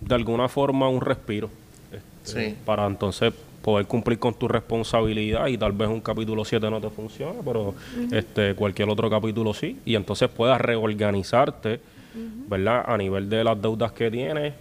[0.00, 1.50] De alguna forma un respiro.
[1.90, 2.56] este, Sí.
[2.64, 3.32] Para entonces
[3.66, 7.74] poder cumplir con tu responsabilidad y tal vez un capítulo 7 no te funcione, pero
[8.12, 9.80] este cualquier otro capítulo sí.
[9.84, 11.80] Y entonces puedas reorganizarte,
[12.48, 12.84] ¿verdad?
[12.86, 14.54] A nivel de las deudas que tienes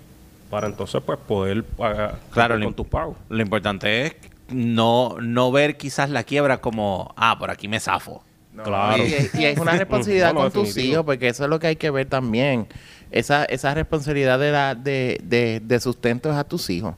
[0.50, 3.16] para entonces pues poder pagar Claro, con tus pagos.
[3.30, 4.16] lo importante es
[4.50, 8.24] no, no ver quizás la quiebra como, ah, por aquí me zafo.
[8.64, 9.04] Claro.
[9.06, 11.60] Y, es- y es una responsabilidad No, no, con tus hijos, porque eso es lo
[11.60, 12.66] que hay que ver también.
[13.12, 16.96] Esa, esa responsabilidad de, la, de, de, de sustento es a tus hijos.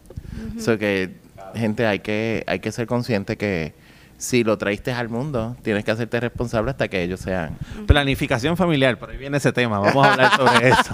[0.58, 1.27] O sea que,
[1.58, 3.74] gente, hay que, hay que ser consciente que
[4.17, 7.56] si lo traíste al mundo, tienes que hacerte responsable hasta que ellos sean.
[7.86, 10.93] Planificación familiar, por ahí viene ese tema, vamos a hablar sobre eso.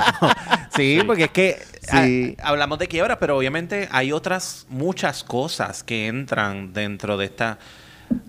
[0.76, 1.58] sí, porque es que
[1.90, 2.36] Sí.
[2.42, 7.60] ah, hablamos de quiebra, pero obviamente hay otras muchas cosas que entran dentro de esta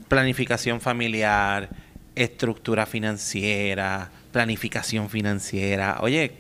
[0.09, 1.69] planificación familiar,
[2.15, 5.99] estructura financiera, planificación financiera.
[6.01, 6.35] Oye,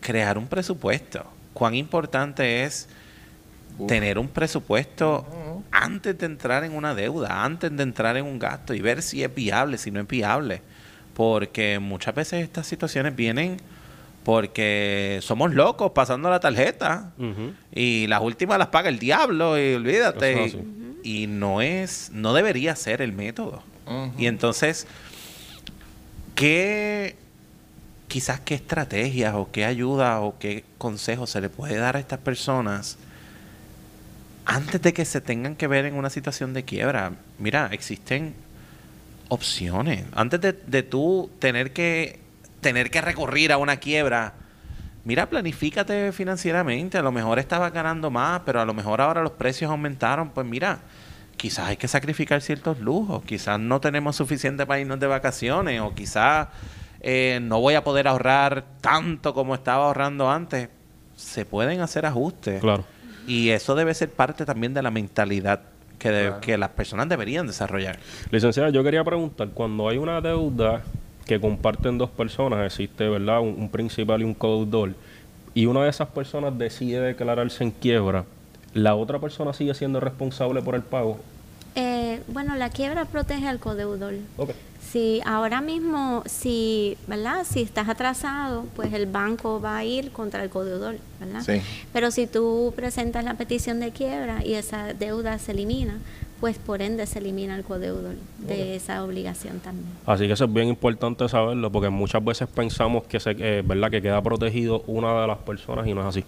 [0.00, 1.24] crear un presupuesto.
[1.52, 2.88] ¿Cuán importante es
[3.88, 5.26] tener un presupuesto
[5.70, 9.22] antes de entrar en una deuda, antes de entrar en un gasto y ver si
[9.22, 10.62] es viable, si no es viable?
[11.14, 13.58] Porque muchas veces estas situaciones vienen
[14.24, 17.12] porque somos locos pasando la tarjeta
[17.72, 20.44] y las últimas las paga el diablo y olvídate.
[20.46, 20.64] Eso es
[21.02, 23.62] Y, y no es, no debería ser el método.
[24.16, 24.86] Y entonces,
[26.34, 27.16] ¿qué
[28.08, 32.20] quizás qué estrategias o qué ayuda o qué consejos se le puede dar a estas
[32.20, 32.96] personas
[34.46, 37.12] antes de que se tengan que ver en una situación de quiebra?
[37.38, 38.34] Mira, existen
[39.28, 40.04] opciones.
[40.14, 42.20] Antes de, de tú tener que
[42.60, 44.32] tener que recurrir a una quiebra,
[45.04, 46.96] mira, planifícate financieramente.
[46.96, 50.30] A lo mejor estabas ganando más, pero a lo mejor ahora los precios aumentaron.
[50.30, 50.78] Pues mira,
[51.36, 53.22] quizás hay que sacrificar ciertos lujos.
[53.24, 56.48] Quizás no tenemos suficiente para irnos de vacaciones o quizás
[57.00, 60.70] eh, no voy a poder ahorrar tanto como estaba ahorrando antes,
[61.14, 62.62] se pueden hacer ajustes.
[62.62, 62.86] Claro.
[63.26, 65.60] Y eso debe ser parte también de la mentalidad
[65.98, 67.98] que, de- que las personas deberían desarrollar.
[68.30, 70.82] Licenciada, yo quería preguntar, cuando hay una deuda
[71.26, 73.40] que comparten dos personas, existe, ¿verdad?
[73.40, 74.92] Un, un principal y un codeudor,
[75.54, 78.24] y una de esas personas decide declararse en quiebra,
[78.74, 81.18] ¿la otra persona sigue siendo responsable por el pago?
[81.76, 84.14] Eh, bueno, la quiebra protege al codeudor.
[84.36, 84.50] Ok.
[84.94, 87.44] Si ahora mismo, si, ¿verdad?
[87.44, 91.40] Si estás atrasado, pues el banco va a ir contra el codeudor, ¿verdad?
[91.40, 91.60] Sí.
[91.92, 95.98] Pero si tú presentas la petición de quiebra y esa deuda se elimina,
[96.38, 99.88] pues por ende se elimina el codeudor de esa obligación también.
[100.06, 103.90] Así que eso es bien importante saberlo, porque muchas veces pensamos que, se, eh, ¿verdad?
[103.90, 106.24] que queda protegido una de las personas y no es así.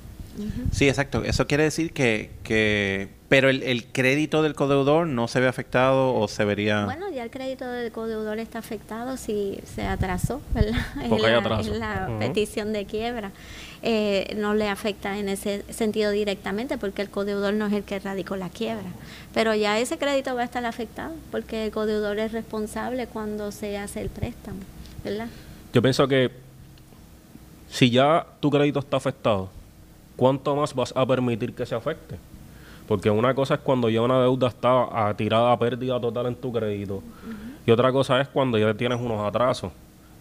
[0.72, 1.22] Sí, exacto.
[1.24, 6.14] Eso quiere decir que, que pero el, el crédito del codeudor no se ve afectado
[6.14, 6.84] o se vería...
[6.84, 10.80] Bueno, ya el crédito del codeudor está afectado si se atrasó, ¿verdad?
[11.02, 11.74] En Porque hay la, atraso.
[11.74, 13.32] en la petición de quiebra.
[13.82, 17.98] Eh, no le afecta en ese sentido directamente porque el codeudor no es el que
[17.98, 18.90] radicó la quiebra.
[19.34, 23.76] Pero ya ese crédito va a estar afectado porque el codeudor es responsable cuando se
[23.76, 24.58] hace el préstamo,
[25.04, 25.28] ¿verdad?
[25.72, 26.30] Yo pienso que
[27.68, 29.50] si ya tu crédito está afectado,
[30.16, 32.16] ¿cuánto más vas a permitir que se afecte?
[32.88, 36.36] Porque una cosa es cuando ya una deuda está a tirada a pérdida total en
[36.36, 37.02] tu crédito.
[37.66, 39.72] Y otra cosa es cuando ya tienes unos atrasos.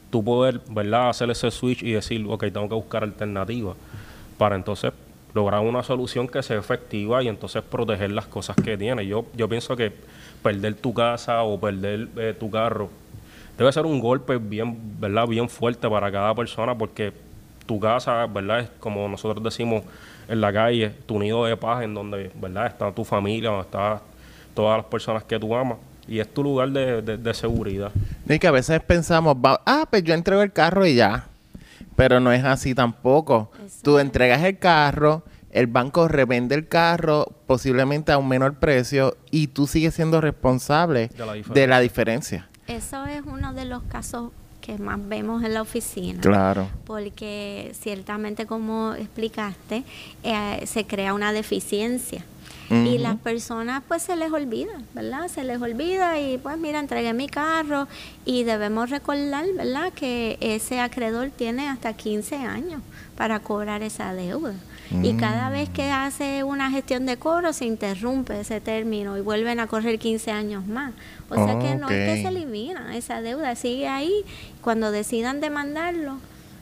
[0.09, 3.75] Tú poder, ¿verdad?, hacer ese switch y decir, ok, tengo que buscar alternativas
[4.37, 4.93] para entonces
[5.33, 9.05] lograr una solución que sea efectiva y entonces proteger las cosas que tienes.
[9.07, 9.91] Yo, yo pienso que
[10.41, 12.89] perder tu casa o perder eh, tu carro
[13.57, 15.27] debe ser un golpe bien, ¿verdad?
[15.27, 17.13] Bien fuerte para cada persona porque
[17.65, 18.59] tu casa, ¿verdad?
[18.61, 19.83] Es como nosotros decimos
[20.27, 22.67] en la calle, tu nido de paz en donde, ¿verdad?
[22.67, 23.99] Está tu familia, donde están
[24.53, 27.91] todas las personas que tú amas y es tu lugar de, de- de seguridad.
[28.27, 31.25] Y que a veces pensamos, va- ah, pues yo entrego el carro y ya.
[31.95, 33.51] Pero no es así tampoco.
[33.81, 39.47] Tú entregas el carro, el banco revende el carro posiblemente a un menor precio y
[39.47, 41.53] tú sigues siendo responsable De la diferencia.
[41.61, 42.49] de la diferencia.
[42.67, 44.31] Eso es uno de los casos
[44.65, 46.21] que más vemos en la oficina.
[46.21, 46.67] Claro.
[46.85, 49.83] porque ciertamente como explicaste
[50.23, 52.23] eh, se crea una deficiencia
[52.69, 55.27] y las personas pues se les olvida, ¿verdad?
[55.27, 57.87] Se les olvida y pues mira, entregué mi carro
[58.25, 59.93] y debemos recordar, ¿verdad?
[59.93, 62.81] Que ese acreedor tiene hasta 15 años
[63.15, 64.55] para cobrar esa deuda.
[65.01, 69.59] Y cada vez que hace una gestión de cobro se interrumpe ese término y vuelven
[69.59, 70.93] a correr 15 años más.
[71.29, 74.23] O sea que no es que se elimina, esa deuda sigue ahí.
[74.61, 76.17] Cuando decidan demandarlo,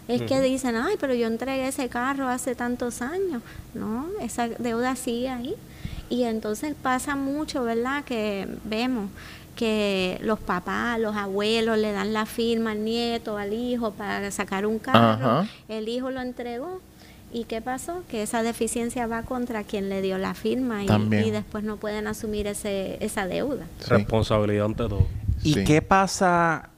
[0.08, 3.42] es que dicen, ay, pero yo entregué ese carro hace tantos años.
[3.74, 5.56] No, esa deuda sigue ahí.
[6.10, 8.04] Y entonces pasa mucho, ¿verdad?
[8.04, 9.10] Que vemos
[9.56, 14.66] que los papás, los abuelos le dan la firma al nieto, al hijo para sacar
[14.66, 15.48] un carro.
[15.68, 16.82] El hijo lo entregó.
[17.34, 18.04] ¿Y qué pasó?
[18.10, 22.46] Que esa deficiencia va contra quien le dio la firma y, después no pueden asumir
[22.46, 23.66] ese, esa deuda.
[23.80, 23.90] Sí.
[23.90, 25.08] Responsabilidad ante todo.
[25.44, 25.64] ¿Y Sí.
[25.64, 26.70] qué pasa,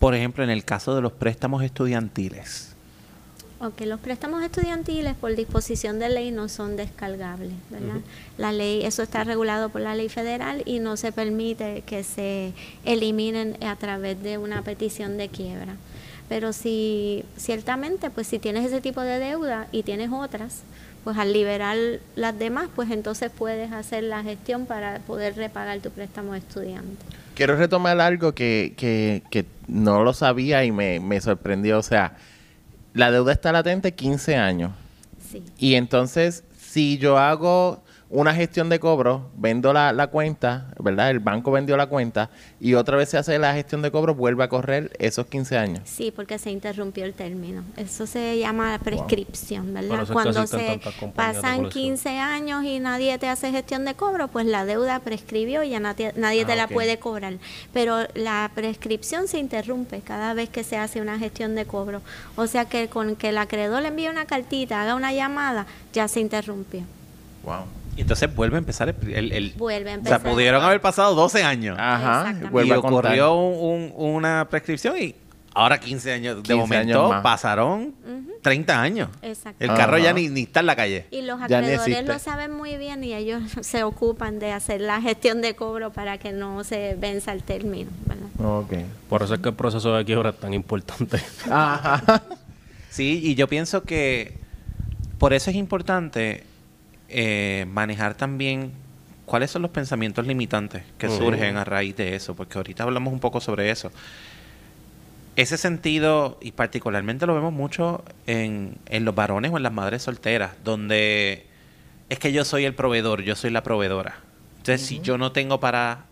[0.00, 2.74] por ejemplo, en el caso de los préstamos estudiantiles?
[3.60, 8.00] Ok, los préstamos estudiantiles por disposición de ley no son descargables, ¿verdad?
[8.36, 12.52] La ley, eso está regulado por la ley federal y no se permite que se
[12.84, 15.76] eliminen a través de una petición de quiebra.
[16.28, 20.62] Pero si ciertamente, pues si tienes ese tipo de deuda y tienes otras,
[21.04, 21.76] pues al liberar
[22.16, 27.04] las demás, pues entonces puedes hacer la gestión para poder repagar tu préstamo de estudiante.
[27.34, 31.78] Quiero retomar algo que, que, que no lo sabía y me, me sorprendió.
[31.78, 32.16] O sea,
[32.94, 34.72] la deuda está latente 15 años.
[35.30, 35.42] Sí.
[35.58, 37.83] Y entonces, si yo hago
[38.14, 41.10] una gestión de cobro, vendo la, la cuenta, ¿verdad?
[41.10, 44.44] El banco vendió la cuenta y otra vez se hace la gestión de cobro, vuelve
[44.44, 45.80] a correr esos 15 años.
[45.84, 47.64] Sí, porque se interrumpió el término.
[47.76, 50.06] Eso se llama prescripción, ¿verdad?
[50.12, 50.80] Cuando se
[51.16, 51.70] pasan colección.
[51.70, 55.80] 15 años y nadie te hace gestión de cobro, pues la deuda prescribió y ya
[55.80, 57.34] nadie, nadie Ah, te la puede cobrar.
[57.72, 62.00] Pero la prescripción se interrumpe cada vez que se hace una gestión de cobro.
[62.36, 66.06] O sea que con que el acreedor le envíe una cartita, haga una llamada, ya
[66.06, 66.82] se interrumpió.
[67.42, 67.64] Wow.
[67.96, 69.14] Y entonces vuelve a empezar el...
[69.14, 70.20] el- el- Vuelve a o empezar.
[70.20, 71.76] sea, pudieron haber pasado 12 años.
[71.78, 72.34] Ajá.
[72.64, 75.14] Y ocurrió un- un- una prescripción y
[75.54, 76.36] ahora 15 años.
[76.36, 77.22] De 15 momento años más.
[77.22, 77.94] pasaron
[78.42, 79.08] 30 años.
[79.22, 79.64] Exacto.
[79.64, 81.06] El carro ya ni, ni está en la calle.
[81.12, 85.40] Y los acreedores lo saben muy bien y ellos se ocupan de hacer la gestión
[85.40, 87.90] de cobro para que no se venza el término.
[88.06, 88.24] ¿verdad?
[88.60, 88.72] Ok.
[89.08, 91.20] Por eso es que el proceso de quiebra es tan importante.
[91.50, 92.22] Ajá.
[92.90, 94.36] Sí, y yo pienso que
[95.18, 96.42] por eso es importante
[97.08, 98.72] eh, manejar también
[99.26, 103.20] cuáles son los pensamientos limitantes que surgen a raíz de eso, porque ahorita hablamos un
[103.20, 103.90] poco sobre eso.
[105.36, 110.02] ese sentido, y particularmente lo vemos mucho en, en los varones o en las madres
[110.02, 111.46] solteras, donde
[112.08, 114.16] es que yo soy el proveedor, yo soy la proveedora.
[114.58, 116.04] Entonces, si yo no tengo para,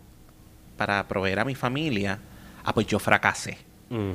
[0.77, 2.19] para proveer a mi familia,
[2.63, 3.57] ah, pues yo fracasé.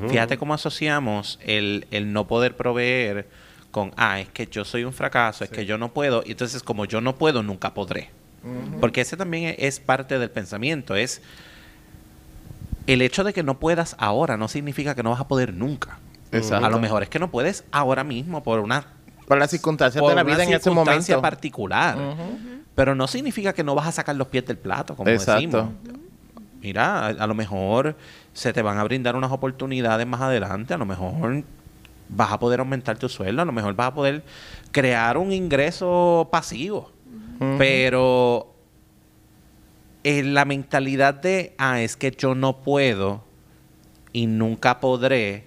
[0.09, 3.29] Fíjate cómo asociamos el, el no poder proveer
[3.71, 6.63] con, ah, es que yo soy un fracaso, es que yo no puedo, y entonces
[6.63, 8.11] como yo no puedo, nunca podré.
[8.81, 11.21] Porque ese también e- es parte del pensamiento, es
[12.87, 15.99] el hecho de que no puedas ahora no significa que no vas a poder nunca.
[16.33, 16.65] Exacto.
[16.65, 18.87] A lo mejor es que no puedes ahora mismo por una
[19.27, 21.23] Por las circunstancias por de la vida en ese circunstancia momento.
[21.31, 21.99] particular.
[22.75, 25.35] Pero no significa que no vas a sacar los pies del plato, como Exacto.
[25.43, 25.69] decimos.
[26.63, 27.97] Mira, a, a lo mejor
[28.33, 31.43] se te van a brindar unas oportunidades más adelante, a lo mejor
[32.09, 34.23] vas a poder aumentar tu sueldo, a lo mejor vas a poder
[34.73, 36.91] crear un ingreso pasivo.
[37.59, 38.53] Pero
[40.05, 43.23] en la mentalidad de, ah, es que yo no puedo
[44.13, 45.45] y nunca podré,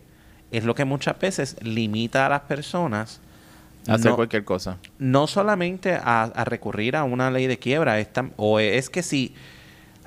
[0.51, 3.19] es lo que muchas veces limita a las personas
[3.87, 4.77] Hacer no- cualquier cosa.
[4.99, 9.01] no solamente a, a recurrir a una ley de quiebra, es tam- o es que
[9.03, 9.33] si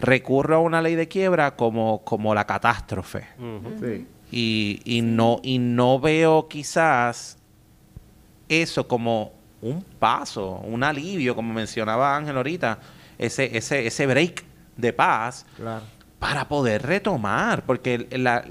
[0.01, 3.27] recurro a una ley de quiebra como, como la catástrofe
[3.81, 4.07] Sí.
[4.37, 7.39] Y, y no, y no veo quizás
[8.49, 9.33] eso como
[9.63, 12.81] un paso, un alivio, como mencionaba Ángel ahorita,
[13.17, 14.43] ese, ese, ese break
[14.77, 15.47] de paz
[16.19, 18.45] para poder retomar, porque la,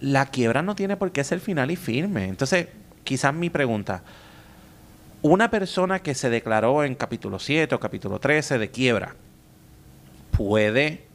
[0.00, 2.26] la quiebra no tiene por qué ser final y firme.
[2.26, 2.68] Entonces,
[3.02, 4.02] quizás mi pregunta,
[5.22, 9.14] una persona que se declaró en capítulo 7 o capítulo 13 de quiebra,
[10.32, 11.06] ¿puede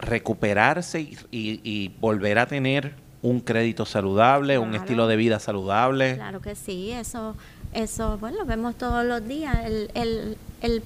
[0.00, 2.92] recuperarse y, y- y volver a tener
[3.22, 6.14] un crédito saludable, un estilo de vida saludable?
[6.14, 7.36] Claro que sí, eso,
[7.74, 9.56] eso, bueno, lo vemos todos los días.
[9.64, 10.82] El, el, el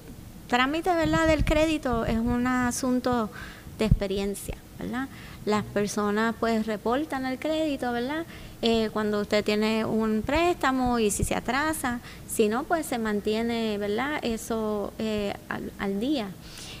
[0.47, 3.29] trámite, ¿verdad?, del crédito es un asunto
[3.79, 5.07] de experiencia, ¿verdad?
[5.45, 8.25] Las personas pues reportan el crédito, ¿verdad?
[8.61, 13.77] Eh, cuando usted tiene un préstamo y si se atrasa, si no, pues se mantiene,
[13.77, 14.19] ¿verdad?
[14.23, 16.27] Eso eh, al, al día.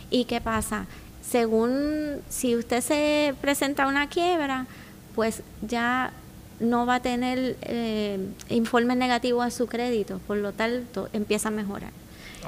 [0.09, 0.85] ¿Y qué pasa?
[1.29, 4.67] Según si usted se presenta una quiebra,
[5.15, 6.11] pues ya
[6.59, 8.19] no va a tener eh,
[8.49, 11.91] informe negativo a su crédito, por lo tanto empieza a mejorar.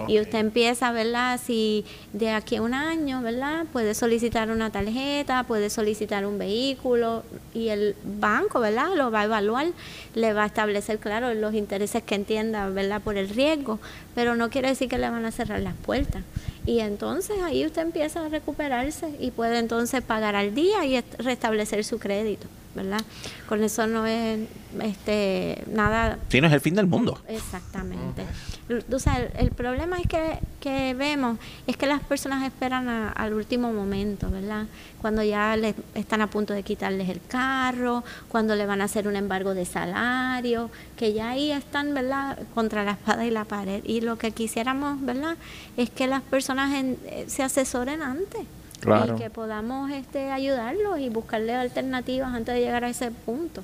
[0.08, 1.40] Y usted empieza, ¿verdad?
[1.44, 3.66] Si de aquí a un año, ¿verdad?
[3.74, 7.24] Puede solicitar una tarjeta, puede solicitar un vehículo
[7.54, 8.90] y el banco, ¿verdad?
[8.96, 9.68] Lo va a evaluar,
[10.16, 13.02] le va a establecer, claro, los intereses que entienda, ¿verdad?
[13.02, 13.80] Por el riesgo,
[14.16, 16.24] pero no quiere decir que le van a cerrar las puertas.
[16.66, 21.16] Y entonces ahí usted empieza a recuperarse y puede entonces pagar al día y est-
[21.20, 22.48] restablecer su crédito,
[22.78, 23.02] ¿verdad?
[23.50, 24.40] Con eso no es
[24.82, 27.20] este nada Si no es el fin del mundo.
[27.28, 28.24] Exactamente.
[28.70, 32.88] L- O sea, el, el problema es que, que vemos es que las personas esperan
[32.88, 34.66] a- al último momento, ¿verdad?
[35.02, 39.08] Cuando ya les están a punto de quitarles el carro, cuando le van a hacer
[39.08, 42.38] un embargo de salario, que ya ahí están, ¿verdad?
[42.54, 43.84] Contra la espada y la pared.
[43.86, 45.38] Y lo que quisiéramos, ¿verdad?
[45.78, 48.42] Es que las personas en- eh, se asesoren antes.
[48.80, 49.16] Claro.
[49.16, 53.64] Y que podamos este, ayudarlos y buscarle alternativas antes de llegar a ese punto.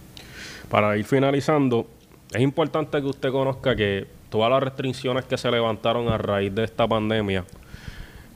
[0.70, 1.88] Para ir finalizando,
[2.32, 6.64] es importante que usted conozca que todas las restricciones que se levantaron a raíz de
[6.64, 7.45] esta pandemia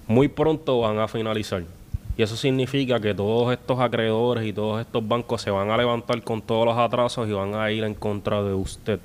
[0.08, 1.64] muy pronto van a finalizar.
[2.18, 6.22] Y eso significa que todos estos acreedores y todos estos bancos se van a levantar
[6.24, 9.00] con todos los atrasos y van a ir en contra de usted.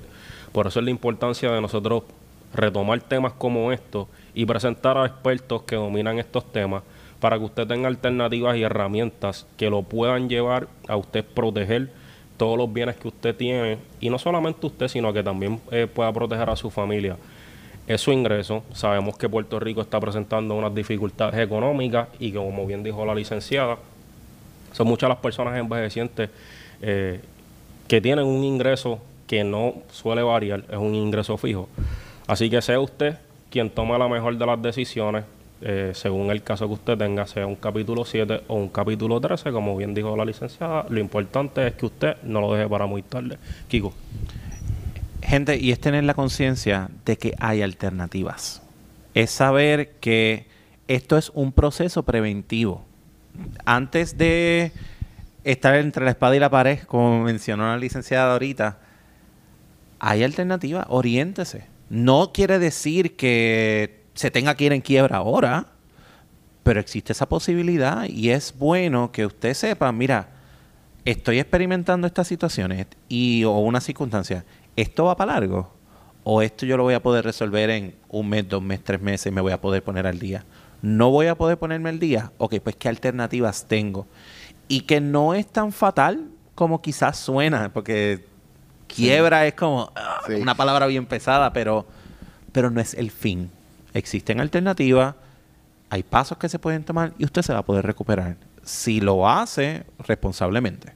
[0.51, 2.03] Por eso es la importancia de nosotros
[2.53, 6.83] retomar temas como estos y presentar a expertos que dominan estos temas
[7.23, 11.89] para que usted tenga alternativas y herramientas que lo puedan llevar a usted proteger
[12.35, 16.11] todos los bienes que usted tiene y no solamente usted, sino que también eh, pueda
[16.11, 17.15] proteger a su familia.
[17.87, 18.65] Es su ingreso.
[18.73, 23.15] Sabemos que Puerto Rico está presentando unas dificultades económicas y que, como bien dijo la
[23.15, 23.77] licenciada,
[24.73, 26.29] son muchas las personas envejecientes
[26.81, 27.21] eh,
[27.87, 31.69] que tienen un ingreso que no suele variar, es un ingreso fijo.
[32.27, 33.15] Así que sea usted
[33.49, 35.23] quien toma la mejor de las decisiones,
[35.61, 39.51] eh, según el caso que usted tenga, sea un capítulo 7 o un capítulo 13,
[39.51, 43.01] como bien dijo la licenciada, lo importante es que usted no lo deje para muy
[43.01, 43.37] tarde.
[43.67, 43.93] Kiko.
[45.21, 48.61] Gente, y es tener la conciencia de que hay alternativas.
[49.13, 50.47] Es saber que
[50.87, 52.85] esto es un proceso preventivo.
[53.63, 54.73] Antes de
[55.43, 58.79] estar entre la espada y la pared, como mencionó la licenciada ahorita,
[59.99, 61.67] hay alternativas, oriéntese.
[61.89, 65.67] No quiere decir que se tenga que ir en quiebra ahora,
[66.63, 70.29] pero existe esa posibilidad y es bueno que usted sepa, mira,
[71.05, 74.45] estoy experimentando estas situaciones y o una circunstancia,
[74.75, 75.73] ¿esto va para largo?
[76.23, 79.27] ¿O esto yo lo voy a poder resolver en un mes, dos meses, tres meses
[79.27, 80.45] y me voy a poder poner al día?
[80.81, 82.31] ¿No voy a poder ponerme al día?
[82.37, 84.07] Ok, pues ¿qué alternativas tengo?
[84.69, 88.25] Y que no es tan fatal como quizás suena, porque
[88.87, 90.33] quiebra es como ah, Sí.
[90.35, 91.85] una palabra bien pesada, pero,
[92.53, 93.49] pero no es el fin.
[93.93, 95.15] Existen alternativas,
[95.89, 98.37] hay pasos que se pueden tomar y usted se va a poder recuperar.
[98.63, 100.93] Si lo hace responsablemente.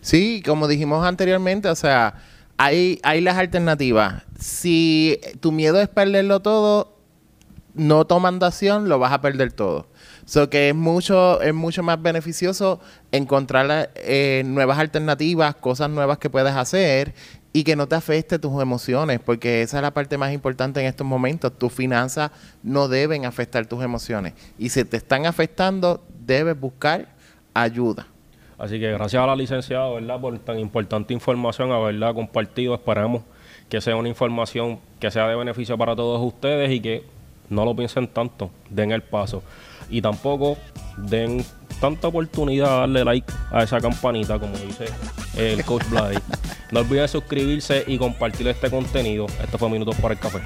[0.00, 2.14] Sí, como dijimos anteriormente, o sea,
[2.56, 4.24] hay, hay las alternativas.
[4.38, 6.96] Si tu miedo es perderlo todo,
[7.74, 9.86] no tomando acción, lo vas a perder todo.
[10.24, 12.80] So que es mucho, es mucho más beneficioso
[13.12, 17.14] encontrar eh, nuevas alternativas, cosas nuevas que puedes hacer
[17.56, 20.84] y que no te afecte tus emociones, porque esa es la parte más importante en
[20.84, 21.58] estos momentos.
[21.58, 22.30] Tus finanzas
[22.62, 24.34] no deben afectar tus emociones.
[24.58, 27.08] Y si te están afectando, debes buscar
[27.54, 28.08] ayuda.
[28.58, 30.20] Así que gracias a la licenciada, ¿verdad?
[30.20, 32.74] Por tan importante información, haberla compartido.
[32.74, 33.22] Esperamos
[33.70, 37.04] que sea una información que sea de beneficio para todos ustedes y que
[37.48, 39.42] no lo piensen tanto, den el paso.
[39.88, 40.58] Y tampoco
[40.98, 41.42] den
[41.80, 44.86] tanta oportunidad darle like a esa campanita, como dice
[45.36, 46.18] el coach Vladi.
[46.72, 49.26] No olviden suscribirse y compartir este contenido.
[49.42, 50.40] Esto fue Minutos para el Café.